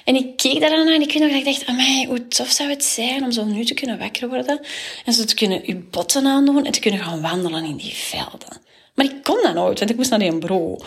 En 0.04 0.14
ik 0.14 0.36
keek 0.36 0.60
daar 0.60 0.70
dan 0.70 0.84
naar 0.84 0.94
en 0.94 1.02
ik 1.02 1.12
weet 1.12 1.22
nog 1.22 1.30
dat 1.30 1.38
ik 1.38 1.66
dacht... 1.66 2.06
Hoe 2.06 2.28
tof 2.28 2.50
zou 2.50 2.70
het 2.70 2.84
zijn 2.84 3.24
om 3.24 3.32
zo 3.32 3.44
nu 3.44 3.64
te 3.64 3.74
kunnen 3.74 3.98
wakker 3.98 4.28
worden. 4.28 4.60
En 5.04 5.12
zo 5.12 5.24
te 5.24 5.34
kunnen 5.34 5.60
je 5.66 5.76
botten 5.76 6.26
aandoen 6.26 6.66
en 6.66 6.72
te 6.72 6.80
kunnen 6.80 7.00
gaan 7.00 7.20
wandelen 7.20 7.64
in 7.64 7.76
die 7.76 7.94
velden. 7.94 8.62
Maar 8.94 9.06
ik 9.06 9.22
kon 9.22 9.38
dat 9.42 9.54
nooit, 9.54 9.78
want 9.78 9.90
ik 9.90 9.96
moest 9.96 10.10
naar 10.10 10.20
een 10.20 10.40
bureau. 10.40 10.78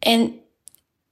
En, 0.00 0.40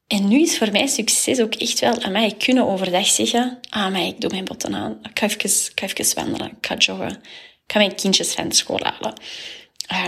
en 0.07 0.29
nu 0.29 0.41
is 0.41 0.59
voor 0.59 0.73
mij 0.73 0.87
succes 0.87 1.41
ook 1.41 1.55
echt 1.55 1.79
wel 1.79 2.03
aan 2.03 2.13
mij 2.13 2.35
kunnen 2.39 2.67
overdag 2.67 3.07
zeggen, 3.07 3.59
ah, 3.69 3.91
mij, 3.91 4.09
ik 4.09 4.21
doe 4.21 4.31
mijn 4.31 4.45
botten 4.45 4.75
aan, 4.75 4.99
ik 5.03 5.19
ga 5.19 5.27
even, 5.27 5.51
even 5.75 6.15
wandelen, 6.15 6.51
ik 6.61 6.67
ga 6.67 6.75
joggen, 6.75 7.11
ik 7.65 7.73
ga 7.73 7.79
mijn 7.79 7.95
kindjes 7.95 8.33
van 8.33 8.49
de 8.49 8.55
school 8.55 8.81
halen. 8.83 9.15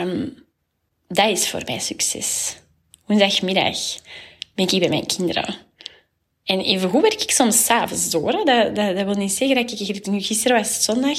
Um, 0.01 0.45
dat 1.09 1.29
is 1.29 1.49
voor 1.49 1.63
mij 1.67 1.79
succes. 1.79 2.57
Woensdagmiddag 3.07 3.79
ben 4.55 4.69
ik 4.69 4.81
bij 4.81 4.89
mijn 4.89 5.07
kinderen. 5.07 5.57
En 6.45 6.61
evengoed 6.61 7.03
werk 7.03 7.23
ik 7.23 7.31
soms 7.31 7.65
s'avonds 7.65 8.11
door. 8.11 8.33
Dat, 8.33 8.47
dat, 8.47 8.97
dat, 8.97 9.05
wil 9.05 9.15
niet 9.15 9.33
zeggen 9.33 9.57
dat 9.57 9.81
ik... 9.81 10.07
Nu, 10.07 10.21
gisteren 10.21 10.57
was 10.57 10.75
het 10.75 10.83
zondag. 10.83 11.19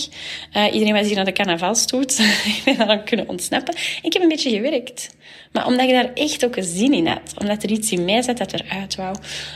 Uh, 0.54 0.74
iedereen 0.74 0.94
was 0.94 1.08
hier 1.08 1.16
naar 1.16 1.26
de 1.26 1.32
carnavalstoet. 1.32 2.20
ik 2.58 2.62
ben 2.66 2.88
dan 2.88 3.04
kunnen 3.04 3.30
ontsnappen. 3.30 3.76
Ik 4.02 4.14
heb 4.14 4.22
een 4.22 4.28
beetje 4.28 4.50
gewerkt. 4.50 5.10
Maar 5.52 5.68
omdat 5.68 5.88
ik 5.88 5.94
daar 5.94 6.14
echt 6.14 6.46
ook 6.46 6.56
een 6.56 6.64
zin 6.64 6.94
in 6.94 7.08
had. 7.08 7.34
Omdat 7.38 7.64
er 7.64 7.72
iets 7.72 7.92
in 7.92 8.06
mij 8.06 8.22
zat 8.22 8.38
dat 8.38 8.54
eruit 8.54 8.96
wou. 8.96 9.16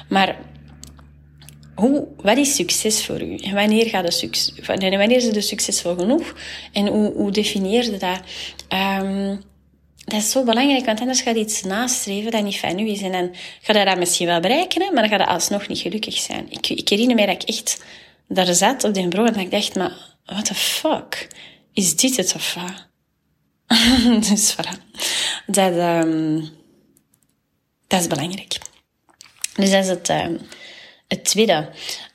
Maar 0.10 0.38
hoe, 1.76 2.08
wat 2.18 2.38
is 2.38 2.56
succes 2.56 3.06
voor 3.06 3.22
u? 3.22 3.36
En 3.36 3.54
wanneer, 3.54 3.86
gaat 3.86 4.06
de 4.06 4.12
succes, 4.12 4.54
wanneer 4.66 5.12
is 5.12 5.26
het 5.26 5.46
succesvol 5.46 5.96
genoeg? 5.96 6.36
En 6.72 6.88
hoe, 6.88 7.14
hoe 7.14 7.32
definieer 7.32 7.84
je 7.84 7.98
dat? 7.98 8.20
Um, 9.04 9.42
dat 10.06 10.20
is 10.20 10.32
zo 10.32 10.44
belangrijk, 10.44 10.86
want 10.86 11.00
anders 11.00 11.22
gaat 11.22 11.36
iets 11.36 11.64
nastreven 11.64 12.32
dat 12.32 12.44
niet 12.44 12.60
van 12.60 12.80
u 12.80 12.90
is. 12.90 13.02
En 13.02 13.12
dan 13.12 13.36
ga 13.62 13.80
je 13.80 13.86
dat 13.86 13.98
misschien 13.98 14.28
wel 14.28 14.40
bereiken, 14.40 14.94
maar 14.94 15.10
dan 15.10 15.20
ga 15.20 15.24
je 15.24 15.32
alsnog 15.32 15.68
niet 15.68 15.80
gelukkig 15.80 16.18
zijn. 16.18 16.46
Ik, 16.50 16.70
ik 16.70 16.90
herinner 16.90 17.16
me 17.16 17.26
dat 17.26 17.42
ik 17.42 17.50
echt 17.50 17.84
daar 18.28 18.54
zat 18.54 18.84
op 18.84 18.94
die 18.94 19.08
bureau 19.08 19.34
en 19.34 19.40
ik 19.40 19.52
dacht, 19.52 19.76
maar 19.76 20.16
what 20.26 20.46
the 20.46 20.56
fuck? 20.56 21.28
Is 21.74 21.96
dit 21.96 22.18
het 22.18 22.36
of 22.36 22.54
wat? 22.54 22.88
dus 24.30 24.56
voilà. 24.56 24.84
Dat, 25.46 25.74
um, 25.74 26.50
dat 27.88 28.02
is 28.02 28.08
belangrijk. 28.08 28.58
Dus 29.56 29.72
dat 29.72 29.84
is 29.84 29.90
het, 29.90 30.10
um, 30.10 30.40
het 31.08 31.26
tweede. 31.26 31.70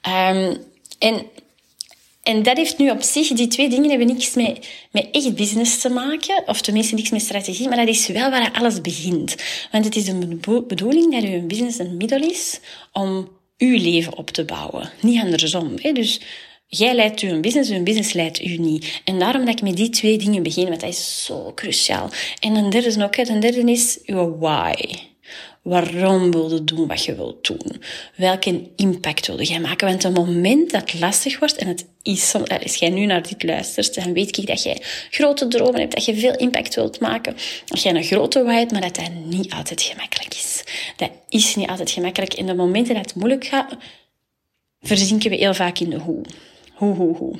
Um, 0.08 0.56
en 0.98 1.26
en 2.22 2.42
dat 2.42 2.56
heeft 2.56 2.78
nu 2.78 2.90
op 2.90 3.02
zich, 3.02 3.28
die 3.28 3.46
twee 3.46 3.68
dingen 3.68 3.88
hebben 3.88 4.06
niks 4.06 4.34
met, 4.34 4.68
met 4.90 5.08
echt 5.12 5.34
business 5.34 5.80
te 5.80 5.88
maken, 5.88 6.42
of 6.46 6.60
tenminste 6.60 6.94
niks 6.94 7.10
met 7.10 7.22
strategie, 7.22 7.68
maar 7.68 7.76
dat 7.76 7.88
is 7.88 8.06
wel 8.06 8.30
waar 8.30 8.52
alles 8.52 8.80
begint. 8.80 9.36
Want 9.72 9.84
het 9.84 9.96
is 9.96 10.04
de 10.04 10.62
bedoeling 10.66 11.12
dat 11.12 11.22
uw 11.22 11.46
business 11.46 11.78
een 11.78 11.96
middel 11.96 12.22
is 12.22 12.60
om 12.92 13.28
uw 13.58 13.78
leven 13.78 14.16
op 14.16 14.30
te 14.30 14.44
bouwen, 14.44 14.90
niet 15.00 15.22
andersom. 15.22 15.74
Hè? 15.76 15.92
Dus 15.92 16.20
jij 16.70 16.94
leidt 16.94 17.20
uw 17.20 17.40
business, 17.40 17.70
uw 17.70 17.82
business 17.82 18.12
leidt 18.12 18.42
u 18.42 18.56
niet. 18.56 19.00
En 19.04 19.18
daarom 19.18 19.44
dat 19.44 19.54
ik 19.54 19.62
met 19.62 19.76
die 19.76 19.88
twee 19.88 20.18
dingen 20.18 20.42
begin, 20.42 20.68
want 20.68 20.80
dat 20.80 20.88
is 20.90 21.24
zo 21.24 21.52
cruciaal. 21.54 22.10
En 22.40 22.54
een 22.56 22.70
derde 22.70 22.88
is 22.88 22.98
ook, 22.98 23.16
een 23.16 23.40
derde 23.40 23.72
is 23.72 23.98
uw 24.06 24.38
why. 24.38 24.74
Waarom 25.62 26.30
wil 26.30 26.50
je 26.50 26.64
doen 26.64 26.86
wat 26.86 27.04
je 27.04 27.14
wilt 27.14 27.46
doen? 27.46 27.82
Welke 28.16 28.68
impact 28.76 29.26
wil 29.26 29.42
jij 29.42 29.60
maken? 29.60 29.88
Want 29.88 30.02
het 30.02 30.14
moment 30.14 30.70
dat 30.70 30.90
het 30.90 31.00
lastig 31.00 31.38
wordt, 31.38 31.56
en 31.56 31.66
het 31.66 31.86
is 32.02 32.34
als 32.62 32.74
jij 32.74 32.90
nu 32.90 33.06
naar 33.06 33.28
dit 33.28 33.42
luistert, 33.42 33.94
dan 33.94 34.12
weet 34.12 34.38
ik 34.38 34.46
dat 34.46 34.62
jij 34.62 34.82
grote 35.10 35.48
dromen 35.48 35.80
hebt, 35.80 35.94
dat 35.94 36.04
je 36.04 36.16
veel 36.16 36.36
impact 36.36 36.74
wilt 36.74 37.00
maken, 37.00 37.36
dat 37.66 37.82
jij 37.82 37.94
een 37.94 38.04
grote 38.04 38.42
why 38.42 38.54
hebt, 38.54 38.72
maar 38.72 38.80
dat 38.80 38.94
dat 38.94 39.10
niet 39.24 39.52
altijd 39.52 39.82
gemakkelijk 39.82 40.34
is. 40.34 40.64
Dat 40.96 41.10
is 41.28 41.56
niet 41.56 41.68
altijd 41.68 41.90
gemakkelijk. 41.90 42.32
En 42.32 42.46
de 42.46 42.54
momenten 42.54 42.94
dat 42.94 43.04
het 43.04 43.14
moeilijk 43.14 43.44
gaat, 43.46 43.76
verzinken 44.80 45.30
we 45.30 45.36
heel 45.36 45.54
vaak 45.54 45.78
in 45.78 45.90
de 45.90 45.98
hoe. 45.98 46.22
Hoe, 46.80 46.94
hoe, 46.94 47.16
hoe. 47.16 47.34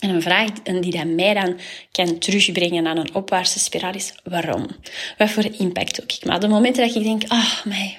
En 0.00 0.10
een 0.10 0.22
vraag 0.22 0.50
die 0.52 1.04
mij 1.04 1.34
dan 1.34 1.58
kan 1.92 2.18
terugbrengen 2.18 2.82
naar 2.82 2.96
een 2.96 3.14
opwaartse 3.14 3.58
spiraal 3.58 3.94
is, 3.94 4.14
waarom? 4.24 4.66
Wat 5.18 5.30
voor 5.30 5.44
impact 5.58 6.02
ook 6.02 6.12
ik? 6.12 6.24
Maar 6.24 6.40
de 6.40 6.48
momenten 6.48 6.86
dat 6.86 6.96
ik 6.96 7.02
denk, 7.02 7.22
ah, 7.28 7.64
mij, 7.64 7.96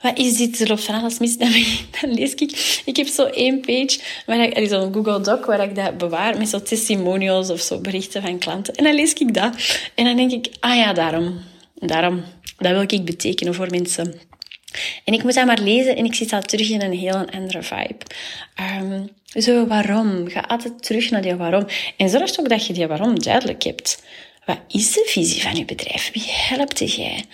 wat 0.00 0.18
is 0.18 0.36
dit? 0.36 0.60
Er 0.60 0.68
loopt 0.68 0.84
van 0.84 0.94
alles 0.94 1.18
mis. 1.18 1.36
Dan, 1.36 1.52
dan 2.00 2.14
lees 2.14 2.34
ik... 2.34 2.82
Ik 2.84 2.96
heb 2.96 3.06
zo 3.06 3.24
één 3.24 3.60
page, 3.60 3.98
waar 4.26 4.40
ik, 4.40 4.56
een 4.56 4.94
Google 4.94 5.20
Doc, 5.20 5.46
waar 5.46 5.62
ik 5.62 5.74
dat 5.74 5.98
bewaar, 5.98 6.38
met 6.38 6.48
zo 6.48 6.62
testimonials 6.62 7.50
of 7.50 7.60
zo 7.60 7.80
berichten 7.80 8.22
van 8.22 8.38
klanten. 8.38 8.74
En 8.74 8.84
dan 8.84 8.94
lees 8.94 9.12
ik 9.12 9.34
dat. 9.34 9.80
En 9.94 10.04
dan 10.04 10.16
denk 10.16 10.32
ik, 10.32 10.48
ah 10.60 10.76
ja, 10.76 10.92
daarom. 10.92 11.40
Daarom. 11.74 12.24
Dat 12.56 12.72
wil 12.72 12.98
ik 12.98 13.04
betekenen 13.04 13.54
voor 13.54 13.70
mensen. 13.70 14.27
En 15.04 15.14
ik 15.14 15.22
moet 15.22 15.34
dat 15.34 15.46
maar 15.46 15.60
lezen 15.60 15.96
en 15.96 16.04
ik 16.04 16.14
zit 16.14 16.32
al 16.32 16.42
terug 16.42 16.70
in 16.70 16.82
een 16.82 16.98
heel 16.98 17.30
andere 17.30 17.62
vibe. 17.62 18.04
Um, 18.80 19.08
zo, 19.42 19.66
waarom? 19.66 20.28
Ga 20.28 20.40
altijd 20.40 20.82
terug 20.82 21.10
naar 21.10 21.22
die 21.22 21.34
waarom. 21.34 21.66
En 21.96 22.08
zorg 22.08 22.38
ook 22.38 22.48
dat 22.48 22.66
je 22.66 22.72
die 22.72 22.86
waarom 22.86 23.18
duidelijk 23.18 23.62
hebt. 23.62 24.02
Wat 24.44 24.60
is 24.68 24.92
de 24.92 25.02
visie 25.06 25.42
van 25.42 25.54
je 25.54 25.64
bedrijf? 25.64 26.10
Wie 26.12 26.26
helpt 26.26 26.94
jij? 26.94 27.24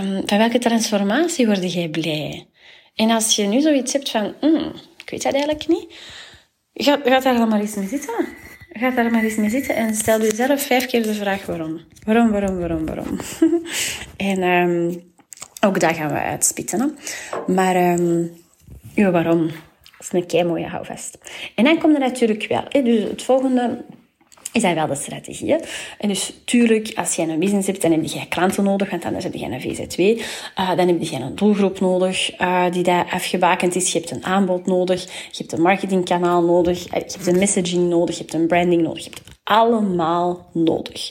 Um, 0.00 0.22
van 0.26 0.38
welke 0.38 0.58
transformatie 0.58 1.46
word 1.46 1.72
jij 1.72 1.88
blij? 1.88 2.46
En 2.94 3.10
als 3.10 3.36
je 3.36 3.46
nu 3.46 3.60
zoiets 3.60 3.92
hebt 3.92 4.10
van, 4.10 4.34
mm, 4.40 4.72
ik 5.02 5.10
weet 5.10 5.22
dat 5.22 5.32
eigenlijk 5.32 5.68
niet, 5.68 5.94
ga, 6.74 7.00
ga 7.04 7.20
daar 7.20 7.48
maar 7.48 7.60
eens 7.60 7.74
mee 7.74 7.88
zitten. 7.88 8.26
Ga 8.72 8.90
daar 8.90 9.10
maar 9.10 9.22
eens 9.22 9.36
mee 9.36 9.50
zitten 9.50 9.76
en 9.76 9.94
stel 9.94 10.20
jezelf 10.20 10.62
vijf 10.62 10.86
keer 10.86 11.02
de 11.02 11.14
vraag 11.14 11.46
waarom. 11.46 11.80
Waarom, 12.04 12.30
waarom, 12.30 12.58
waarom, 12.58 12.86
waarom? 12.86 13.20
en 14.16 14.42
um, 14.42 15.14
ook 15.60 15.80
dat 15.80 15.96
gaan 15.96 16.12
we 16.12 16.20
uitspitten. 16.20 16.98
Maar 17.46 17.92
um, 17.92 18.32
ja, 18.94 19.10
waarom? 19.10 19.46
Dat 19.46 20.06
is 20.06 20.12
een 20.12 20.26
kei 20.26 20.44
mooie 20.44 20.66
houvast. 20.66 21.18
En 21.54 21.64
dan 21.64 21.78
komt 21.78 21.94
er 21.94 22.00
natuurlijk 22.00 22.46
wel. 22.48 22.84
Dus 22.84 23.02
het 23.02 23.22
volgende 23.22 23.84
is 24.56 24.62
dat 24.62 24.74
wel 24.74 24.86
de 24.86 24.94
strategie. 24.94 25.56
En 25.98 26.08
dus 26.08 26.32
tuurlijk, 26.44 26.92
als 26.94 27.16
je 27.16 27.22
een 27.22 27.38
business 27.38 27.66
hebt, 27.66 27.82
dan 27.82 27.90
heb 27.90 28.04
je 28.04 28.28
klanten 28.28 28.64
nodig, 28.64 28.90
want 28.90 29.04
anders 29.04 29.24
heb 29.24 29.34
je 29.34 29.44
een 29.44 29.60
VZW. 29.60 30.00
Uh, 30.00 30.76
dan 30.76 30.88
heb 30.88 31.02
je 31.02 31.16
een 31.16 31.34
doelgroep 31.34 31.80
nodig 31.80 32.40
uh, 32.40 32.70
die 32.70 32.82
daar 32.82 33.08
afgebakend 33.10 33.74
is. 33.74 33.92
Je 33.92 33.98
hebt 33.98 34.10
een 34.10 34.24
aanbod 34.24 34.66
nodig, 34.66 35.02
je 35.04 35.38
hebt 35.38 35.52
een 35.52 35.62
marketingkanaal 35.62 36.42
nodig, 36.42 36.82
je 36.82 36.90
hebt 36.90 37.26
een 37.26 37.38
messaging 37.38 37.88
nodig, 37.88 38.16
je 38.16 38.20
hebt 38.20 38.34
een 38.34 38.46
branding 38.46 38.82
nodig. 38.82 39.04
Je 39.04 39.10
hebt 39.10 39.22
allemaal 39.44 40.46
nodig. 40.52 41.10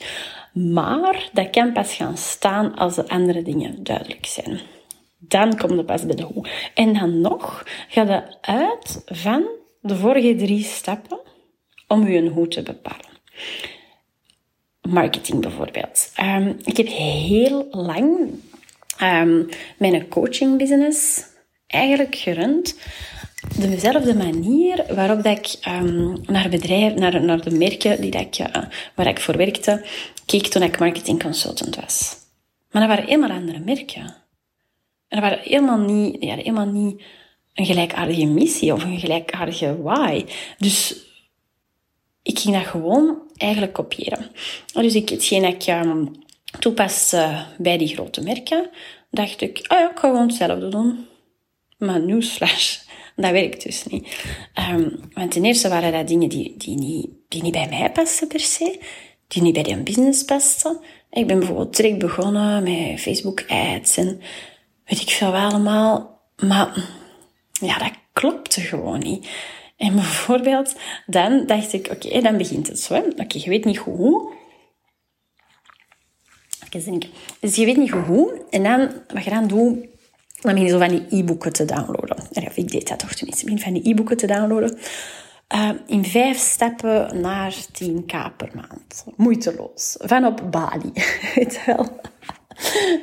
Maar 0.55 1.29
dat 1.33 1.49
kan 1.49 1.73
pas 1.73 1.93
gaan 1.93 2.17
staan 2.17 2.75
als 2.75 2.95
de 2.95 3.09
andere 3.09 3.41
dingen 3.41 3.83
duidelijk 3.83 4.25
zijn. 4.25 4.59
Dan 5.17 5.57
komt 5.57 5.77
het 5.77 5.85
pas 5.85 6.05
bij 6.05 6.15
de 6.15 6.23
hoe. 6.23 6.47
En 6.73 6.93
dan 6.93 7.21
nog 7.21 7.63
gaat 7.89 8.07
het 8.07 8.37
uit 8.41 9.01
van 9.05 9.45
de 9.81 9.95
vorige 9.95 10.35
drie 10.35 10.63
stappen 10.63 11.19
om 11.87 12.07
je 12.07 12.29
hoe 12.29 12.47
te 12.47 12.63
bepalen. 12.63 13.13
Marketing 14.81 15.41
bijvoorbeeld. 15.41 16.11
Um, 16.19 16.57
ik 16.63 16.77
heb 16.77 16.87
heel 16.87 17.67
lang 17.71 18.29
um, 19.01 19.49
mijn 19.77 20.07
coaching 20.07 20.57
business 20.57 21.23
eigenlijk 21.67 22.15
gerund 22.15 22.79
dezelfde 23.47 24.15
manier 24.15 24.85
waarop 24.95 25.23
dat 25.23 25.37
ik 25.37 25.67
um, 25.67 26.21
naar 26.25 26.49
bedrijf, 26.49 26.93
naar, 26.93 27.23
naar 27.23 27.41
de 27.41 27.51
merken 27.51 28.01
die 28.01 28.11
dat 28.11 28.21
ik, 28.21 28.39
uh, 28.39 28.63
waar 28.95 29.07
ik 29.07 29.19
voor 29.19 29.37
werkte, 29.37 29.85
keek 30.25 30.47
toen 30.47 30.61
ik 30.61 30.79
marketing 30.79 31.23
consultant 31.23 31.75
was. 31.75 32.15
Maar 32.71 32.81
dat 32.81 32.91
waren 32.91 33.05
helemaal 33.09 33.37
andere 33.37 33.59
merken. 33.59 34.01
En 35.07 35.21
dat 35.21 35.29
waren 35.29 35.39
helemaal 35.39 35.79
niet, 35.79 36.23
ja, 36.23 36.35
helemaal 36.35 36.65
niet 36.65 37.01
een 37.53 37.65
gelijkaardige 37.65 38.25
missie 38.25 38.73
of 38.73 38.83
een 38.83 38.99
gelijkaardige 38.99 39.81
why. 39.81 40.25
Dus 40.57 40.95
ik 42.23 42.39
ging 42.39 42.55
dat 42.55 42.65
gewoon 42.65 43.17
eigenlijk 43.37 43.73
kopiëren. 43.73 44.31
Dus 44.73 44.95
ik, 44.95 45.09
hetgeen 45.09 45.41
dat 45.41 45.53
ik 45.53 45.67
um, 45.67 46.11
toepaste 46.59 47.45
bij 47.57 47.77
die 47.77 47.87
grote 47.87 48.21
merken, 48.21 48.69
dacht 49.11 49.41
ik, 49.41 49.57
oh 49.67 49.77
ja, 49.77 49.89
ik 49.91 49.99
ga 49.99 50.07
gewoon 50.07 50.27
hetzelfde 50.27 50.69
doen. 50.69 51.07
Maar 51.77 52.01
newsflash, 52.01 52.77
dat 53.15 53.31
werkt 53.31 53.63
dus 53.63 53.85
niet. 53.85 54.25
Um, 54.71 54.99
want 55.13 55.31
ten 55.31 55.45
eerste 55.45 55.69
waren 55.69 55.91
dat 55.91 56.07
dingen 56.07 56.29
die, 56.29 56.57
die, 56.57 56.77
niet, 56.77 57.09
die 57.27 57.41
niet 57.41 57.51
bij 57.51 57.67
mij 57.69 57.91
pasten 57.91 58.27
per 58.27 58.39
se, 58.39 58.79
die 59.27 59.41
niet 59.41 59.53
bij 59.53 59.63
die 59.63 59.77
business 59.77 60.25
pasten. 60.25 60.79
Ik 61.09 61.27
ben 61.27 61.39
bijvoorbeeld 61.39 61.75
direct 61.75 61.97
begonnen 61.97 62.63
met 62.63 63.01
Facebook 63.01 63.43
ads 63.47 63.97
en 63.97 64.21
weet 64.85 65.01
ik 65.01 65.09
veel 65.09 65.35
allemaal. 65.35 66.19
Maar 66.35 66.89
ja, 67.51 67.77
dat 67.77 67.91
klopte 68.13 68.61
gewoon 68.61 68.99
niet. 68.99 69.27
En 69.77 69.95
bijvoorbeeld, 69.95 70.75
dan 71.05 71.45
dacht 71.45 71.73
ik, 71.73 71.87
oké, 71.91 72.21
dan 72.21 72.37
begint 72.37 72.67
het 72.67 72.79
zo. 72.79 72.95
Oké, 72.95 73.37
je 73.37 73.49
weet 73.49 73.65
niet 73.65 73.77
hoe. 73.77 74.33
Dus 77.39 77.55
je 77.55 77.65
weet 77.65 77.77
niet 77.77 77.89
hoe. 77.89 78.45
En 78.49 78.63
dan, 78.63 78.91
wat 79.13 79.23
je 79.23 79.29
dan 79.29 79.47
doet, 79.47 79.85
dan 80.45 80.53
begin 80.53 80.69
je 80.69 80.79
zo 80.79 80.85
van 80.85 81.07
die 81.07 81.19
e-boeken 81.19 81.53
te 81.53 81.65
downloaden. 81.65 82.17
Ik 82.55 82.71
deed 82.71 82.87
dat 82.87 82.99
toch 82.99 83.13
tenminste. 83.13 83.45
Ik 83.45 83.53
begin 83.53 83.73
van 83.73 83.81
die 83.81 83.91
e-boeken 83.91 84.17
te 84.17 84.27
downloaden. 84.27 84.77
Uh, 85.55 85.69
in 85.85 86.05
vijf 86.05 86.37
stappen 86.37 87.21
naar 87.21 87.55
10k 87.55 88.35
per 88.37 88.49
maand. 88.55 89.05
Moeiteloos. 89.15 89.95
Van 89.99 90.25
op 90.25 90.41
Bali. 90.51 90.91
Weet 91.35 91.65
wel. 91.65 91.87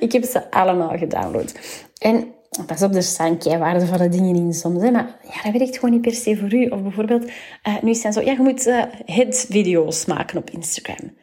ik 0.00 0.12
heb 0.12 0.24
ze 0.24 0.50
allemaal 0.50 0.98
gedownload. 0.98 1.54
En 1.98 2.34
pas 2.66 2.82
op, 2.82 2.94
er 2.94 3.02
staan 3.02 3.38
waardevolle 3.58 4.08
dingen 4.08 4.36
in 4.36 4.54
soms. 4.54 4.82
Hè, 4.82 4.90
maar 4.90 5.18
ja, 5.22 5.42
dat 5.42 5.58
werkt 5.58 5.74
gewoon 5.74 5.90
niet 5.90 6.00
per 6.00 6.14
se 6.14 6.36
voor 6.36 6.54
u. 6.54 6.66
Of 6.66 6.82
bijvoorbeeld, 6.82 7.24
uh, 7.24 7.82
nu 7.82 7.90
het 7.90 8.14
zo, 8.14 8.20
ja, 8.20 8.32
je 8.32 8.38
moet 8.38 8.66
uh, 8.66 8.84
hit-video's 9.04 10.04
maken 10.04 10.38
op 10.38 10.50
Instagram. 10.50 11.16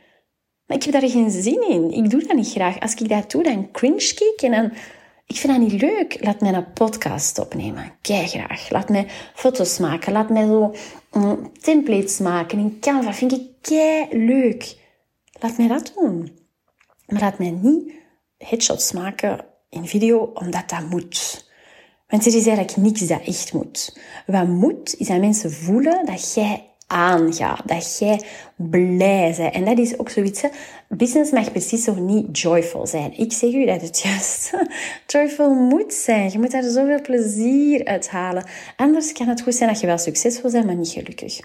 Maar 0.66 0.78
ik 0.78 0.84
heb 0.84 0.94
daar 0.94 1.10
geen 1.10 1.32
zin 1.32 1.70
in. 1.70 1.92
Ik 1.92 2.10
doe 2.10 2.24
dat 2.24 2.36
niet 2.36 2.52
graag. 2.52 2.80
Als 2.80 2.94
ik 2.94 3.10
dat 3.10 3.32
doe, 3.32 3.44
dan 3.44 3.72
cringe 3.72 4.34
ik 4.36 4.42
en 4.42 4.52
dan... 4.52 4.72
Ik 5.29 5.38
vind 5.38 5.53
dat 5.53 5.62
niet 5.62 5.81
leuk. 5.81 6.17
Laat 6.24 6.41
mij 6.41 6.53
een 6.53 6.74
podcast 6.74 7.39
opnemen. 7.39 7.91
Kei 8.01 8.27
graag. 8.27 8.69
Laat 8.69 8.89
mij 8.89 9.07
foto's 9.36 9.77
maken. 9.77 10.12
Laat 10.12 10.29
mij 10.29 10.45
zo 10.45 10.75
um, 11.12 11.51
templates 11.62 12.17
maken 12.17 12.59
in 12.59 12.77
Canva. 12.79 13.13
Vind 13.13 13.31
ik 13.31 13.41
kei 13.62 14.07
leuk. 14.25 14.77
Laat 15.39 15.57
mij 15.57 15.67
dat 15.67 15.91
doen. 15.95 16.38
Maar 17.07 17.21
laat 17.21 17.39
mij 17.39 17.50
niet 17.50 17.93
headshots 18.38 18.91
maken 18.91 19.45
in 19.69 19.88
video, 19.88 20.31
omdat 20.33 20.69
dat 20.69 20.89
moet. 20.89 21.48
Want 22.07 22.25
er 22.25 22.36
is 22.36 22.48
eigenlijk 22.48 22.77
niks 22.77 23.07
dat 23.07 23.21
echt 23.21 23.53
moet. 23.53 23.98
Wat 24.25 24.48
moet, 24.48 24.95
is 24.98 25.07
dat 25.07 25.19
mensen 25.19 25.51
voelen 25.51 26.05
dat 26.05 26.33
jij 26.33 26.69
aangaat. 26.89 27.62
Dat 27.65 27.98
jij 28.00 28.22
blij 28.55 29.34
bent. 29.38 29.53
En 29.53 29.65
dat 29.65 29.79
is 29.79 29.98
ook 29.98 30.10
zoiets. 30.10 30.43
Business 30.88 31.31
mag 31.31 31.51
precies 31.51 31.84
zo 31.84 31.93
niet 31.93 32.39
joyful 32.39 32.88
zijn. 32.88 33.17
Ik 33.17 33.34
zeg 33.34 33.53
u 33.53 33.65
dat 33.65 33.81
het 33.81 34.00
juist 34.05 34.53
joyful 35.08 35.53
moet 35.53 35.93
zijn. 35.93 36.31
Je 36.31 36.39
moet 36.39 36.51
daar 36.51 36.63
zoveel 36.63 37.01
plezier 37.01 37.86
uit 37.86 38.10
halen. 38.10 38.46
Anders 38.75 39.12
kan 39.12 39.27
het 39.27 39.41
goed 39.41 39.55
zijn 39.55 39.69
dat 39.69 39.79
je 39.79 39.88
wel 39.88 39.98
succesvol 39.98 40.51
bent, 40.51 40.65
maar 40.65 40.75
niet 40.75 40.89
gelukkig. 40.89 41.39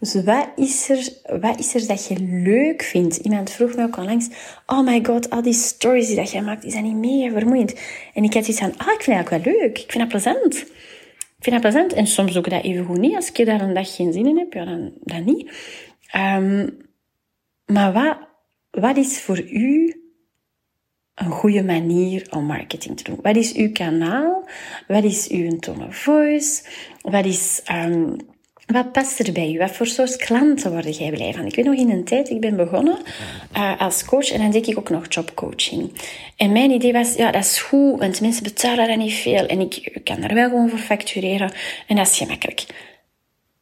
Dus 0.00 0.14
wat 0.24 0.48
is 0.56 0.88
er, 0.88 1.08
wat 1.40 1.58
is 1.58 1.74
er 1.74 1.86
dat 1.86 2.06
je 2.06 2.16
leuk 2.20 2.82
vindt? 2.82 3.16
Iemand 3.16 3.50
vroeg 3.50 3.74
me 3.74 3.82
ook 3.82 3.96
al 3.96 4.04
langs. 4.04 4.28
Oh 4.66 4.84
my 4.84 5.04
god, 5.04 5.30
al 5.30 5.42
die 5.42 5.52
stories 5.52 6.06
die 6.06 6.16
dat 6.16 6.30
jij 6.30 6.42
maakt, 6.42 6.64
is 6.64 6.72
dat 6.72 6.82
niet 6.82 6.96
mega 6.96 7.32
vermoeiend? 7.32 7.74
En 8.14 8.24
ik 8.24 8.34
had 8.34 8.48
iets 8.48 8.58
van, 8.58 8.72
ah, 8.76 8.92
ik 8.92 9.02
vind 9.02 9.16
dat 9.16 9.32
ook 9.32 9.44
wel 9.44 9.52
leuk. 9.54 9.78
Ik 9.78 9.92
vind 9.92 9.98
dat 9.98 10.08
plezant. 10.08 10.64
Ik 11.40 11.46
vind 11.46 11.62
dat 11.62 11.72
plezant. 11.72 11.92
En 11.92 12.06
soms 12.06 12.36
ook 12.36 12.50
dat 12.50 12.62
even 12.62 12.84
goed 12.84 12.98
niet. 12.98 13.14
Als 13.14 13.32
ik 13.32 13.46
daar 13.46 13.60
een 13.60 13.74
dag 13.74 13.94
geen 13.94 14.12
zin 14.12 14.26
in 14.26 14.38
heb, 14.38 14.52
ja, 14.52 14.64
dan, 14.64 14.92
dan 15.00 15.24
niet. 15.24 15.50
Um, 16.16 16.76
maar 17.66 17.92
wat, 17.92 18.18
wat 18.70 18.96
is 18.96 19.20
voor 19.20 19.40
u 19.50 19.94
een 21.14 21.30
goede 21.30 21.64
manier 21.64 22.26
om 22.30 22.44
marketing 22.44 22.96
te 22.96 23.02
doen? 23.02 23.18
Wat 23.22 23.36
is 23.36 23.54
uw 23.54 23.72
kanaal? 23.72 24.48
Wat 24.88 25.04
is 25.04 25.28
uw 25.28 25.58
tone 25.58 25.86
of 25.86 25.96
voice? 25.96 26.62
Wat 27.00 27.24
is... 27.24 27.62
Um, 27.72 28.16
wat 28.72 28.92
past 28.92 29.18
er 29.18 29.32
bij 29.32 29.52
u? 29.52 29.58
Wat 29.58 29.70
voor 29.70 29.86
soort 29.86 30.16
klanten 30.16 30.70
word 30.70 30.96
jij 30.96 31.10
blij 31.10 31.32
van? 31.32 31.46
Ik 31.46 31.54
weet 31.54 31.64
nog 31.64 31.74
in 31.74 31.90
een 31.90 32.04
tijd, 32.04 32.30
ik 32.30 32.40
ben 32.40 32.56
begonnen 32.56 32.98
uh, 33.56 33.80
als 33.80 34.04
coach 34.04 34.30
en 34.30 34.40
dan 34.40 34.50
deed 34.50 34.66
ik 34.66 34.78
ook 34.78 34.90
nog 34.90 35.06
jobcoaching. 35.08 35.92
En 36.36 36.52
mijn 36.52 36.70
idee 36.70 36.92
was, 36.92 37.14
ja, 37.14 37.30
dat 37.30 37.44
is 37.44 37.60
goed, 37.60 37.98
want 37.98 38.20
mensen 38.20 38.42
betalen 38.42 38.86
daar 38.86 38.96
niet 38.96 39.12
veel 39.12 39.46
en 39.46 39.60
ik 39.60 40.00
kan 40.04 40.20
daar 40.20 40.34
wel 40.34 40.48
gewoon 40.48 40.68
voor 40.68 40.78
factureren 40.78 41.52
en 41.86 41.96
dat 41.96 42.06
is 42.06 42.16
gemakkelijk. 42.16 42.66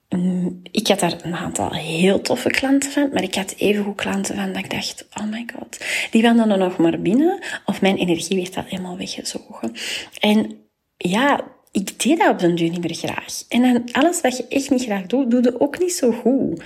Mm, 0.08 0.60
ik 0.70 0.88
had 0.88 1.00
daar 1.00 1.14
een 1.22 1.34
aantal 1.34 1.72
heel 1.72 2.20
toffe 2.20 2.50
klanten 2.50 2.90
van, 2.90 3.10
maar 3.12 3.22
ik 3.22 3.34
had 3.34 3.54
evengoed 3.56 3.96
klanten 3.96 4.34
van 4.34 4.52
dat 4.52 4.64
ik 4.64 4.70
dacht, 4.70 5.06
oh 5.20 5.30
my 5.30 5.46
god, 5.56 5.84
die 6.10 6.22
wilden 6.22 6.48
dan 6.48 6.58
nog 6.58 6.76
maar 6.76 7.00
binnen 7.00 7.42
of 7.64 7.80
mijn 7.80 7.96
energie 7.96 8.36
werd 8.36 8.56
al 8.56 8.62
helemaal 8.66 8.96
weggezogen. 8.96 9.72
En 10.18 10.56
ja, 10.96 11.44
ik 11.78 12.02
deed 12.02 12.18
dat 12.18 12.30
op 12.30 12.38
den 12.38 12.54
duur 12.54 12.70
niet 12.70 12.80
meer 12.80 12.94
graag. 12.94 13.42
En 13.48 13.62
dan 13.62 13.92
alles 13.92 14.20
wat 14.20 14.36
je 14.36 14.46
echt 14.48 14.70
niet 14.70 14.82
graag 14.82 15.06
doet, 15.06 15.30
doe 15.30 15.42
je 15.42 15.60
ook 15.60 15.78
niet 15.78 15.92
zo 15.92 16.12
goed. 16.12 16.62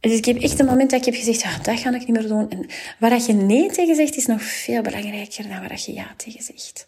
Dus 0.00 0.12
ik 0.12 0.24
heb 0.24 0.36
echt 0.36 0.58
een 0.58 0.66
moment 0.66 0.90
dat 0.90 0.98
ik 0.98 1.04
heb 1.04 1.14
gezegd, 1.14 1.42
ah, 1.42 1.62
dat 1.62 1.78
ga 1.78 1.94
ik 1.94 2.06
niet 2.06 2.18
meer 2.18 2.28
doen. 2.28 2.50
En 2.50 2.66
waar 2.98 3.22
je 3.26 3.32
nee 3.32 3.70
tegen 3.70 3.94
zegt, 3.94 4.16
is 4.16 4.26
nog 4.26 4.42
veel 4.42 4.82
belangrijker 4.82 5.48
dan 5.48 5.60
waar 5.60 5.80
je 5.86 5.92
ja 5.92 6.14
tegen 6.16 6.42
zegt. 6.42 6.86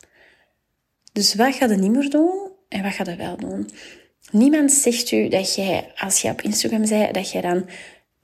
Dus 1.12 1.34
wat 1.34 1.54
ga 1.54 1.66
je 1.66 1.76
niet 1.76 1.92
meer 1.92 2.10
doen 2.10 2.50
en 2.68 2.82
wat 2.82 2.92
ga 2.92 3.04
je 3.10 3.16
wel 3.16 3.36
doen? 3.36 3.70
Niemand 4.30 4.72
zegt 4.72 5.10
u 5.10 5.28
dat 5.28 5.54
jij, 5.54 5.92
als 5.96 6.22
je 6.22 6.30
op 6.30 6.42
Instagram 6.42 6.86
zei, 6.86 7.12
dat 7.12 7.30
jij 7.30 7.40
dan 7.40 7.68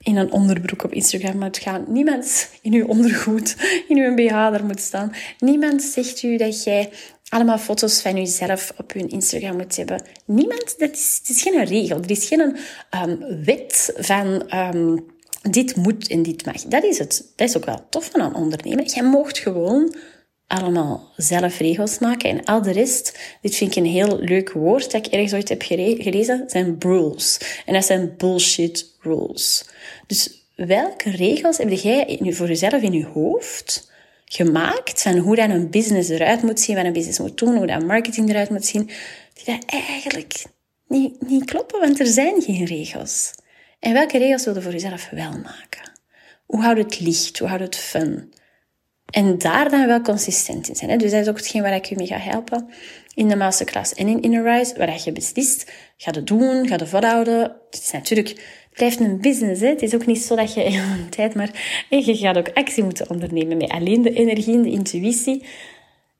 in 0.03 0.17
een 0.17 0.31
onderbroek 0.31 0.83
op 0.83 0.93
Instagram 0.93 1.39
moet 1.39 1.57
gaan. 1.57 1.85
Niemand 1.87 2.49
in 2.61 2.73
uw 2.73 2.85
ondergoed, 2.85 3.55
in 3.87 3.97
uw 3.97 4.15
BH 4.15 4.33
er 4.33 4.65
moet 4.65 4.79
staan. 4.79 5.13
Niemand 5.39 5.81
zegt 5.81 6.23
u 6.23 6.37
dat 6.37 6.63
jij 6.63 6.89
allemaal 7.33 7.57
foto's 7.57 8.01
van 8.01 8.15
jezelf 8.15 8.73
op 8.77 8.93
hun 8.93 9.09
Instagram 9.09 9.57
moet 9.57 9.75
hebben. 9.75 10.01
Niemand, 10.25 10.75
dat 10.77 10.91
is, 10.91 11.19
het 11.19 11.29
is 11.35 11.41
geen 11.41 11.65
regel. 11.65 12.01
Er 12.01 12.11
is 12.11 12.27
geen 12.27 12.57
um, 13.03 13.43
wet 13.45 13.93
van 13.97 14.57
um, 14.57 15.05
dit 15.41 15.75
moet 15.75 16.07
en 16.07 16.23
dit 16.23 16.45
mag. 16.45 16.61
Dat 16.61 16.83
is 16.83 16.97
het. 16.97 17.31
Dat 17.35 17.47
is 17.49 17.57
ook 17.57 17.65
wel 17.65 17.85
tof 17.89 18.09
van 18.11 18.21
een 18.21 18.35
ondernemer. 18.35 18.85
Jij 18.85 19.03
mocht 19.03 19.37
gewoon 19.37 19.95
allemaal 20.47 21.11
zelf 21.15 21.57
regels 21.57 21.99
maken. 21.99 22.29
En 22.29 22.43
al 22.45 22.61
de 22.61 22.71
rest, 22.71 23.19
dit 23.41 23.55
vind 23.55 23.71
ik 23.71 23.83
een 23.83 23.91
heel 23.91 24.19
leuk 24.19 24.51
woord 24.51 24.91
dat 24.91 25.05
ik 25.05 25.13
ergens 25.13 25.33
ooit 25.33 25.49
heb 25.49 25.61
gelezen, 25.61 26.43
zijn 26.47 26.75
rules. 26.79 27.39
En 27.65 27.73
dat 27.73 27.85
zijn 27.85 28.13
bullshit 28.17 28.95
rules. 28.99 29.65
Dus 30.07 30.47
welke 30.55 31.09
regels 31.09 31.57
heb 31.57 31.69
jij 31.69 32.19
voor 32.21 32.47
jezelf 32.47 32.81
in 32.81 32.93
je 32.93 33.05
hoofd 33.05 33.91
gemaakt 34.35 35.01
van 35.01 35.17
hoe 35.17 35.35
dan 35.35 35.49
een 35.49 35.69
business 35.69 36.09
eruit 36.09 36.41
moet 36.41 36.59
zien, 36.59 36.75
wat 36.75 36.85
een 36.85 36.93
business 36.93 37.19
moet 37.19 37.37
doen, 37.37 37.55
hoe 37.55 37.67
dat 37.67 37.85
marketing 37.85 38.29
eruit 38.29 38.49
moet 38.49 38.65
zien, 38.65 38.89
die 39.33 39.45
dat 39.45 39.65
eigenlijk 39.65 40.43
niet, 40.87 41.27
niet 41.27 41.45
kloppen, 41.45 41.79
want 41.79 41.99
er 41.99 42.05
zijn 42.05 42.41
geen 42.41 42.65
regels. 42.65 43.33
En 43.79 43.93
welke 43.93 44.17
regels 44.17 44.45
wil 44.45 44.55
je 44.55 44.61
voor 44.61 44.71
jezelf 44.71 45.09
wel 45.09 45.31
maken? 45.31 45.91
Hoe 46.45 46.61
houdt 46.61 46.79
het 46.79 46.99
licht? 46.99 47.39
Hoe 47.39 47.47
houdt 47.47 47.63
het 47.63 47.75
fun? 47.75 48.33
En 49.09 49.37
daar 49.37 49.69
dan 49.69 49.87
wel 49.87 50.01
consistent 50.01 50.69
in 50.69 50.75
zijn. 50.75 50.89
Hè? 50.89 50.97
Dus 50.97 51.11
dat 51.11 51.21
is 51.21 51.27
ook 51.27 51.37
hetgeen 51.37 51.61
waar 51.61 51.75
ik 51.75 51.85
je 51.85 51.95
mee 51.95 52.07
ga 52.07 52.17
helpen 52.17 52.69
in 53.13 53.27
de 53.27 53.35
masterclass 53.35 53.93
en 53.93 54.07
in 54.07 54.21
Inner 54.21 54.43
Rise, 54.43 54.77
waar 54.77 55.01
je 55.03 55.11
beslist, 55.11 55.71
ga 55.97 56.11
het 56.11 56.27
doen, 56.27 56.67
ga 56.67 56.75
het 56.75 56.89
volhouden. 56.89 57.41
Het 57.69 57.81
is 57.83 57.91
natuurlijk, 57.91 58.62
blijft 58.73 58.99
een 58.99 59.21
business. 59.21 59.61
Hè? 59.61 59.67
Het 59.67 59.81
is 59.81 59.95
ook 59.95 60.05
niet 60.05 60.21
zo 60.21 60.35
dat 60.35 60.53
je 60.53 60.65
een 60.65 61.09
tijd 61.09 61.35
maar, 61.35 61.85
je 61.89 62.17
gaat 62.17 62.37
ook 62.37 62.51
actie 62.53 62.83
moeten 62.83 63.09
ondernemen 63.09 63.57
met 63.57 63.69
alleen 63.69 64.01
de 64.01 64.13
energie 64.13 64.53
en 64.53 64.61
de 64.61 64.69
intuïtie. 64.69 65.43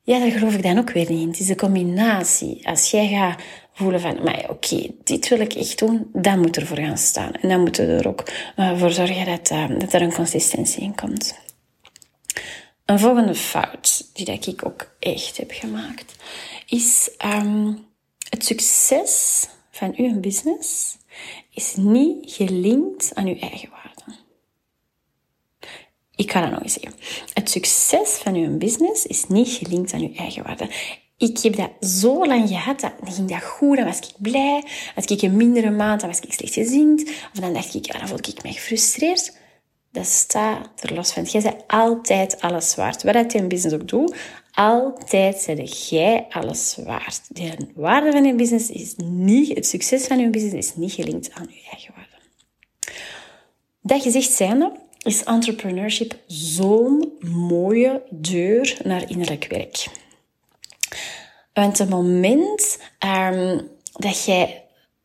Ja, 0.03 0.19
daar 0.19 0.31
geloof 0.31 0.53
ik 0.53 0.63
dan 0.63 0.77
ook 0.77 0.91
weer 0.91 1.11
niet 1.11 1.21
in. 1.21 1.27
Het 1.27 1.39
is 1.39 1.49
een 1.49 1.55
combinatie. 1.55 2.67
Als 2.67 2.91
jij 2.91 3.07
gaat 3.07 3.41
voelen 3.73 4.01
van, 4.01 4.23
maar 4.23 4.45
oké, 4.49 4.87
dit 5.03 5.27
wil 5.27 5.39
ik 5.39 5.53
echt 5.53 5.79
doen, 5.79 6.09
dan 6.13 6.39
moet 6.39 6.55
er 6.55 6.65
voor 6.65 6.77
gaan 6.77 6.97
staan. 6.97 7.33
En 7.33 7.49
dan 7.49 7.59
moeten 7.59 7.87
we 7.87 7.93
er 7.93 8.07
ook 8.07 8.23
uh, 8.57 8.79
voor 8.79 8.91
zorgen 8.91 9.25
dat, 9.25 9.51
uh, 9.51 9.79
dat 9.79 9.93
er 9.93 10.01
een 10.01 10.13
consistentie 10.13 10.83
in 10.83 10.95
komt. 10.95 11.39
Een 12.85 12.99
volgende 12.99 13.35
fout, 13.35 14.09
die 14.13 14.25
dat 14.25 14.47
ik 14.47 14.65
ook 14.65 14.95
echt 14.99 15.37
heb 15.37 15.51
gemaakt, 15.51 16.15
is 16.67 17.09
um, 17.25 17.85
het 18.29 18.45
succes 18.45 19.45
van 19.71 19.93
uw 19.97 20.19
business 20.19 20.97
is 21.53 21.75
niet 21.75 22.31
gelinkt 22.31 23.11
aan 23.13 23.27
uw 23.27 23.39
eigen 23.39 23.69
waarde. 23.69 24.21
Ik 26.15 26.31
ga 26.31 26.41
dat 26.41 26.51
nog 26.51 26.61
eens 26.61 26.73
zeggen. 26.73 26.93
Het 27.33 27.49
succes 27.49 28.09
van 28.09 28.35
uw 28.35 28.57
business 28.57 29.05
is 29.05 29.27
niet 29.27 29.49
gelinkt 29.49 29.93
aan 29.93 30.01
uw 30.01 30.13
eigen 30.15 30.43
waarde. 30.43 30.69
ik 31.17 31.37
heb 31.37 31.55
dat 31.55 31.89
zo 31.89 32.25
lang 32.25 32.47
gehad, 32.47 32.79
dan 32.79 33.11
ging 33.11 33.29
dat 33.29 33.43
goed, 33.43 33.77
dan 33.77 33.85
was 33.85 33.99
ik 33.99 34.13
blij. 34.17 34.63
Als 34.95 35.05
ik 35.05 35.21
een 35.21 35.35
mindere 35.35 35.71
maand, 35.71 35.99
dan 35.99 36.09
was 36.09 36.19
ik 36.19 36.33
slecht 36.33 36.53
gezind. 36.53 37.09
Of 37.33 37.39
dan 37.39 37.53
dacht 37.53 37.73
ik, 37.73 37.91
dan 37.91 38.07
voel 38.07 38.17
ik 38.17 38.43
me 38.43 38.51
gefrustreerd. 38.51 39.37
Dat 39.91 40.05
staat 40.05 40.83
er 40.83 40.93
los 40.93 41.13
van. 41.13 41.23
Jij 41.23 41.41
bent 41.41 41.63
altijd 41.67 42.41
alles 42.41 42.75
waard. 42.75 43.03
Wat 43.03 43.31
je 43.31 43.37
in 43.37 43.47
business 43.47 43.75
ook 43.75 43.87
doet, 43.87 44.15
altijd 44.53 45.39
zeg 45.39 45.89
jij 45.89 46.25
alles 46.29 46.77
waard. 46.83 47.21
De 47.35 47.55
waarde 47.75 48.11
van 48.11 48.23
je 48.23 48.35
business 48.35 48.69
is 48.69 48.95
niet, 48.95 49.55
het 49.55 49.67
succes 49.67 50.05
van 50.05 50.19
je 50.19 50.29
business 50.29 50.53
is 50.67 50.75
niet 50.75 50.91
gelinkt 50.91 51.31
aan 51.33 51.47
je 51.49 51.69
eigen 51.71 51.93
waarde. 51.95 52.11
Dat 53.81 54.01
gezegd 54.01 54.31
zijnde, 54.31 54.71
is 55.03 55.23
entrepreneurship 55.23 56.17
zo'n 56.27 57.13
mooie 57.29 58.03
deur 58.09 58.77
naar 58.83 59.09
innerlijk 59.09 59.45
werk. 59.49 59.87
Want 61.53 61.77
het 61.77 61.89
moment 61.89 62.79
um, 63.05 63.69
dat 63.93 64.25
jij 64.25 64.62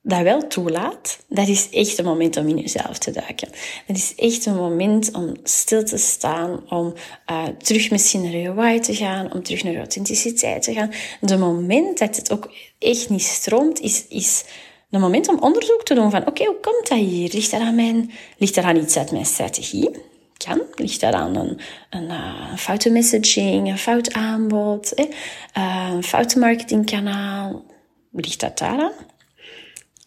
dat 0.09 0.23
wel 0.23 0.47
toelaat, 0.47 1.19
dat 1.29 1.49
is 1.49 1.71
echt 1.71 1.99
een 1.99 2.05
moment 2.05 2.37
om 2.37 2.49
in 2.49 2.59
jezelf 2.59 2.99
te 2.99 3.11
duiken. 3.11 3.49
Dat 3.87 3.97
is 3.97 4.15
echt 4.15 4.47
een 4.47 4.57
moment 4.57 5.13
om 5.13 5.37
stil 5.43 5.85
te 5.85 5.97
staan, 5.97 6.71
om 6.71 6.95
uh, 7.31 7.45
terug 7.45 7.91
misschien 7.91 8.23
naar 8.23 8.37
je 8.37 8.55
why 8.55 8.79
te 8.79 8.95
gaan, 8.95 9.33
om 9.33 9.43
terug 9.43 9.63
naar 9.63 9.73
je 9.73 9.79
authenticiteit 9.79 10.63
te 10.63 10.73
gaan. 10.73 10.91
De 11.21 11.37
moment 11.37 11.99
dat 11.99 12.17
het 12.17 12.33
ook 12.33 12.51
echt 12.79 13.09
niet 13.09 13.23
stroomt, 13.23 13.81
is, 13.81 14.05
is 14.09 14.45
een 14.91 15.01
moment 15.01 15.29
om 15.29 15.39
onderzoek 15.41 15.85
te 15.85 15.95
doen 15.95 16.11
van, 16.11 16.27
oké, 16.27 16.45
hoe 16.45 16.61
komt 16.61 16.89
dat 16.89 16.99
hier? 16.99 17.31
Ligt 17.33 17.51
dat 17.51 17.61
aan 17.61 17.75
mijn, 17.75 18.11
ligt 18.39 18.55
dat 18.55 18.65
aan 18.65 18.77
iets 18.77 18.97
uit 18.97 19.13
mijn 19.13 19.27
strategie? 19.27 19.91
Kan. 20.37 20.63
Ligt 20.75 21.01
dat 21.01 21.15
aan 21.15 21.37
een, 21.37 21.61
een, 21.91 22.05
uh, 22.05 22.57
foute 22.57 22.91
messaging, 22.91 23.69
een 23.69 23.79
fout 23.79 24.13
aanbod, 24.13 24.95
eh? 24.95 25.07
een 25.53 26.03
foute 26.03 26.39
marketingkanaal? 26.39 27.65
Ligt 28.13 28.41
dat 28.41 28.59
daar 28.59 28.81
aan? 28.81 28.93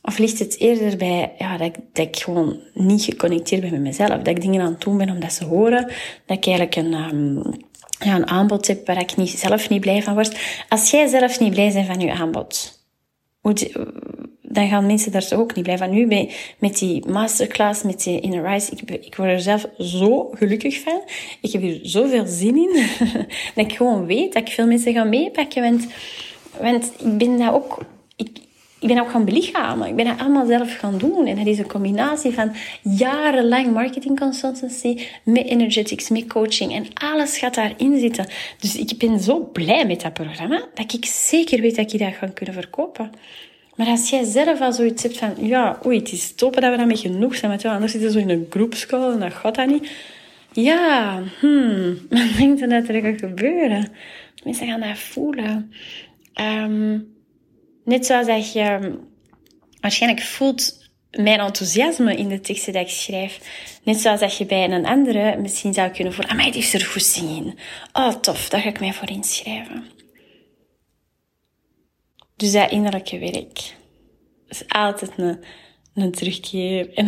Of 0.02 0.18
ligt 0.18 0.40
het 0.40 0.60
eerder 0.60 0.98
bij 0.98 1.32
ja, 1.38 1.58
dat, 1.58 1.78
ik, 1.94 2.16
gewoon 2.16 2.60
niet 2.74 3.04
geconnecteerd 3.04 3.62
ben 3.62 3.72
met 3.72 3.82
mezelf? 3.82 4.10
Dat 4.10 4.28
ik 4.28 4.42
dingen 4.42 4.62
aan 4.62 4.72
het 4.72 4.82
doen 4.82 4.98
ben 4.98 5.10
omdat 5.10 5.34
ze 5.34 5.46
horen. 5.46 5.82
Dat 6.26 6.38
ik 6.38 6.46
eigenlijk 6.46 6.76
een, 6.76 6.94
um, 6.94 7.44
ja, 8.00 8.16
een 8.16 8.28
aanbod 8.28 8.68
heb 8.68 8.86
waar 8.86 9.00
ik 9.00 9.16
niet, 9.16 9.30
zelf 9.30 9.70
niet 9.70 9.82
blij 9.82 10.04
van 10.04 10.14
word. 10.14 10.64
Als 10.70 10.92
jij 10.92 11.08
zelf 11.08 11.40
niet 11.40 11.54
blij 11.54 11.74
bent 11.74 11.88
van 11.88 12.00
je 12.00 12.12
aanbod, 12.12 12.80
dan 14.42 14.68
gaan 14.68 14.86
mensen 14.86 15.12
daar 15.12 15.28
ook 15.34 15.56
niet 15.56 15.64
blij 15.64 15.78
van. 15.78 15.90
Nu 15.90 16.28
met 16.60 16.78
die 16.78 17.06
masterclass, 17.08 17.84
met 17.84 18.04
die 18.04 18.20
Inner 18.20 18.52
Rise, 18.52 18.72
ik, 19.02 19.16
word 19.16 19.30
er 19.30 19.40
zelf 19.40 19.68
zo 19.78 20.30
gelukkig 20.34 20.80
van. 20.80 21.02
Ik 21.42 21.52
heb 21.52 21.62
hier 21.62 21.80
zoveel 21.84 22.26
zin 22.26 22.56
in. 22.56 22.86
dat 23.56 23.66
ik 23.66 23.74
gewoon 23.74 24.06
weet 24.06 24.34
dat 24.34 24.48
ik 24.48 24.54
veel 24.54 24.68
mensen 24.68 24.94
ga 24.94 25.04
meepakken. 25.04 25.62
Want, 25.62 25.88
want 26.60 26.92
ik 27.00 27.18
ben 27.18 27.38
dat 27.38 27.54
ook... 27.54 27.78
Ik, 28.16 28.30
ik 28.82 28.88
ben 28.88 29.00
ook 29.00 29.10
gaan 29.10 29.26
belichamen. 29.26 29.88
Ik 29.88 29.96
ben 29.96 30.06
dat 30.06 30.20
allemaal 30.20 30.46
zelf 30.46 30.78
gaan 30.78 30.98
doen. 30.98 31.28
En 31.28 31.36
dat 31.36 31.46
is 31.46 31.58
een 31.58 31.68
combinatie 31.68 32.32
van 32.32 32.52
jarenlang 32.82 33.74
marketing 33.74 34.20
consultancy 34.20 34.98
met 35.24 35.46
energetics, 35.46 36.10
met 36.10 36.28
coaching. 36.28 36.74
En 36.74 36.86
alles 36.94 37.38
gaat 37.38 37.56
daarin 37.56 38.00
zitten. 38.00 38.26
Dus 38.60 38.76
ik 38.76 38.98
ben 38.98 39.20
zo 39.20 39.50
blij 39.54 39.86
met 39.86 40.02
dat 40.02 40.14
programma, 40.14 40.64
dat 40.74 40.94
ik 40.94 41.06
zeker 41.06 41.62
weet 41.62 41.76
dat 41.76 41.94
ik 41.94 42.00
dat 42.00 42.14
ga 42.14 42.28
kunnen 42.28 42.54
verkopen. 42.54 43.12
Maar 43.76 43.88
als 43.88 44.10
jij 44.10 44.24
zelf 44.24 44.62
al 44.62 44.74
zoiets 44.74 45.04
hebt 45.04 45.18
van, 45.18 45.34
ja, 45.40 45.80
oei, 45.86 45.98
het 45.98 46.12
is 46.12 46.36
top 46.36 46.54
dat 46.54 46.72
we 46.72 46.78
daarmee 46.78 46.98
genoeg 46.98 47.36
zijn, 47.36 47.52
want 47.52 47.66
anders 47.66 47.92
zitten 47.92 48.12
we 48.12 48.20
zo 48.20 48.28
in 48.28 48.30
een 48.30 48.48
groepscall 48.50 49.12
en 49.12 49.20
dat 49.20 49.34
gaat 49.34 49.56
dat 49.56 49.68
niet. 49.68 49.92
Ja, 50.52 51.22
hmm, 51.40 51.98
wat 52.10 52.38
denk 52.38 52.60
je 52.60 52.68
dat 52.68 52.88
er 52.88 53.02
gaat 53.02 53.20
gebeuren? 53.20 53.92
Mensen 54.44 54.68
gaan 54.68 54.80
dat 54.80 54.98
voelen. 54.98 55.72
Um, 56.42 57.20
Net 57.92 58.06
zoals 58.06 58.28
dat 58.28 58.52
je 58.52 58.98
waarschijnlijk 59.80 60.26
voelt 60.26 60.90
mijn 61.12 61.40
enthousiasme 61.40 62.16
in 62.16 62.28
de 62.28 62.40
teksten 62.40 62.74
die 62.74 62.82
ik 62.82 62.90
schrijf. 62.90 63.40
Net 63.84 64.00
zoals 64.00 64.20
dat 64.20 64.38
je 64.38 64.46
bij 64.46 64.64
een 64.64 64.86
andere 64.86 65.38
misschien 65.38 65.74
zou 65.74 65.90
kunnen 65.90 66.14
voelen, 66.14 66.38
ah, 66.38 66.44
die 66.44 66.62
is 66.62 66.74
er 66.74 66.86
goed 66.86 67.04
zien. 67.04 67.58
Oh, 67.94 68.14
tof, 68.14 68.50
daar 68.50 68.62
ga 68.62 68.70
ik 68.70 68.80
mij 68.80 68.94
voor 68.94 69.10
inschrijven. 69.10 69.86
Dus 72.36 72.52
dat 72.52 72.72
innerlijke 72.72 73.20
werk 73.20 73.76
is 74.48 74.64
altijd 74.68 75.12
een, 75.18 75.44
een 75.94 76.12
terugkeer. 76.12 76.94
En 76.94 77.08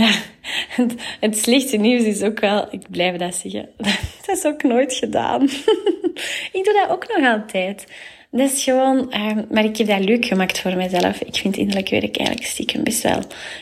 het, 0.70 0.94
het 1.20 1.38
slechte 1.38 1.78
nieuws 1.78 2.04
is 2.04 2.22
ook 2.22 2.40
wel, 2.40 2.68
ik 2.72 2.90
blijf 2.90 3.18
dat 3.18 3.36
zeggen, 3.36 3.70
dat 4.26 4.38
is 4.38 4.46
ook 4.46 4.64
nooit 4.64 4.94
gedaan. 4.94 5.44
ik 6.58 6.62
doe 6.64 6.74
dat 6.82 6.90
ook 6.90 7.08
nog 7.08 7.32
altijd. 7.32 7.86
Is 8.34 8.64
gewoon, 8.64 9.14
uh, 9.16 9.38
maar 9.50 9.66
ik 9.66 9.78
heb 9.78 9.88
dat 9.88 10.00
leuk 10.00 10.26
gemaakt 10.26 10.60
voor 10.60 10.76
mezelf. 10.76 11.22
Ik 11.22 11.36
vind 11.36 11.58
innerlijk 11.58 11.90
werk 11.90 12.18
eigenlijk 12.18 12.48
stiekem 12.48 12.84
best 12.84 13.04
wel, 13.04 13.20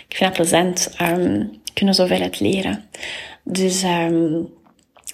ik 0.08 0.16
vind 0.16 0.20
dat 0.20 0.34
plezant. 0.34 0.96
Um, 1.02 1.62
kunnen 1.74 1.96
zoveel 1.96 2.22
uit 2.22 2.40
leren. 2.40 2.90
Dus, 3.44 3.84
um, 3.84 4.54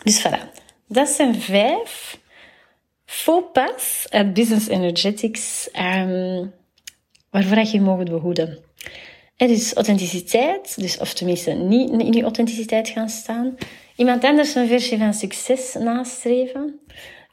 dus 0.03 0.27
voilà. 0.27 0.61
Dat 0.87 1.09
zijn 1.09 1.35
vijf 1.35 2.19
faux 3.05 3.47
pas 3.53 4.05
uit 4.09 4.33
Business 4.33 4.67
Energetics, 4.67 5.69
um, 5.95 6.53
waarvoor 7.29 7.65
je 7.71 7.81
mogen 7.81 8.05
behoeden. 8.05 8.57
Het 9.35 9.49
is 9.49 9.73
authenticiteit, 9.73 10.81
dus 10.81 10.97
of 10.97 11.13
tenminste 11.13 11.51
niet 11.51 11.89
in 11.89 12.13
je 12.13 12.23
authenticiteit 12.23 12.89
gaan 12.89 13.09
staan. 13.09 13.57
Iemand 13.95 14.23
anders 14.23 14.55
een 14.55 14.67
versie 14.67 14.97
van 14.97 15.13
succes 15.13 15.73
nastreven 15.73 16.79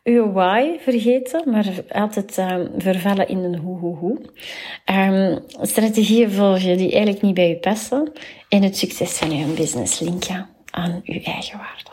uw 0.04 0.32
why 0.32 0.78
vergeten, 0.78 1.50
maar 1.50 1.66
altijd 1.88 2.38
um, 2.38 2.70
vervallen 2.78 3.28
in 3.28 3.38
een 3.38 3.56
hoe, 3.56 3.78
hoe, 3.78 3.96
hoe. 3.96 4.20
Um, 4.84 5.38
strategieën 5.60 6.30
volgen 6.30 6.76
die 6.76 6.92
eigenlijk 6.92 7.22
niet 7.22 7.34
bij 7.34 7.48
je 7.48 7.56
passen. 7.56 8.12
En 8.48 8.62
het 8.62 8.76
succes 8.76 9.12
van 9.12 9.36
je 9.36 9.46
business 9.46 10.00
linken 10.00 10.48
aan 10.70 11.02
uw 11.04 11.20
eigen 11.20 11.58
waarde. 11.58 11.90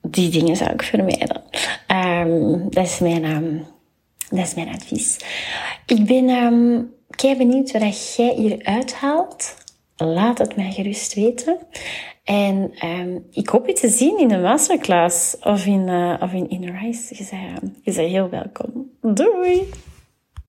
Die 0.00 0.30
dingen 0.30 0.56
zou 0.56 0.70
ik 0.72 0.82
vermijden. 0.82 1.42
Um, 1.88 2.70
dat, 2.70 2.84
is 2.84 2.98
mijn, 2.98 3.66
dat 4.30 4.46
is 4.46 4.54
mijn 4.54 4.68
advies. 4.68 5.18
Ik 5.86 6.04
ben 6.04 6.28
um, 6.28 6.94
kei 7.10 7.36
benieuwd 7.36 7.72
wat 7.72 8.14
jij 8.16 8.34
hier 8.36 8.64
uithaalt. 8.64 9.56
Laat 9.96 10.38
het 10.38 10.56
mij 10.56 10.72
gerust 10.72 11.14
weten. 11.14 11.58
En 12.26 12.72
um, 12.84 13.26
ik 13.30 13.48
hoop 13.48 13.66
je 13.66 13.72
te 13.72 13.88
zien 13.88 14.18
in 14.18 14.28
de 14.28 14.38
masterclass 14.38 15.36
of 15.40 15.66
in, 15.66 15.88
uh, 15.88 16.14
of 16.20 16.32
in 16.32 16.48
Inner 16.50 16.78
Rise. 16.82 17.14
Je 17.14 17.28
bent, 17.30 17.76
je 17.82 17.92
bent 17.92 18.08
heel 18.08 18.28
welkom. 18.28 18.90
Doei! 19.00 19.68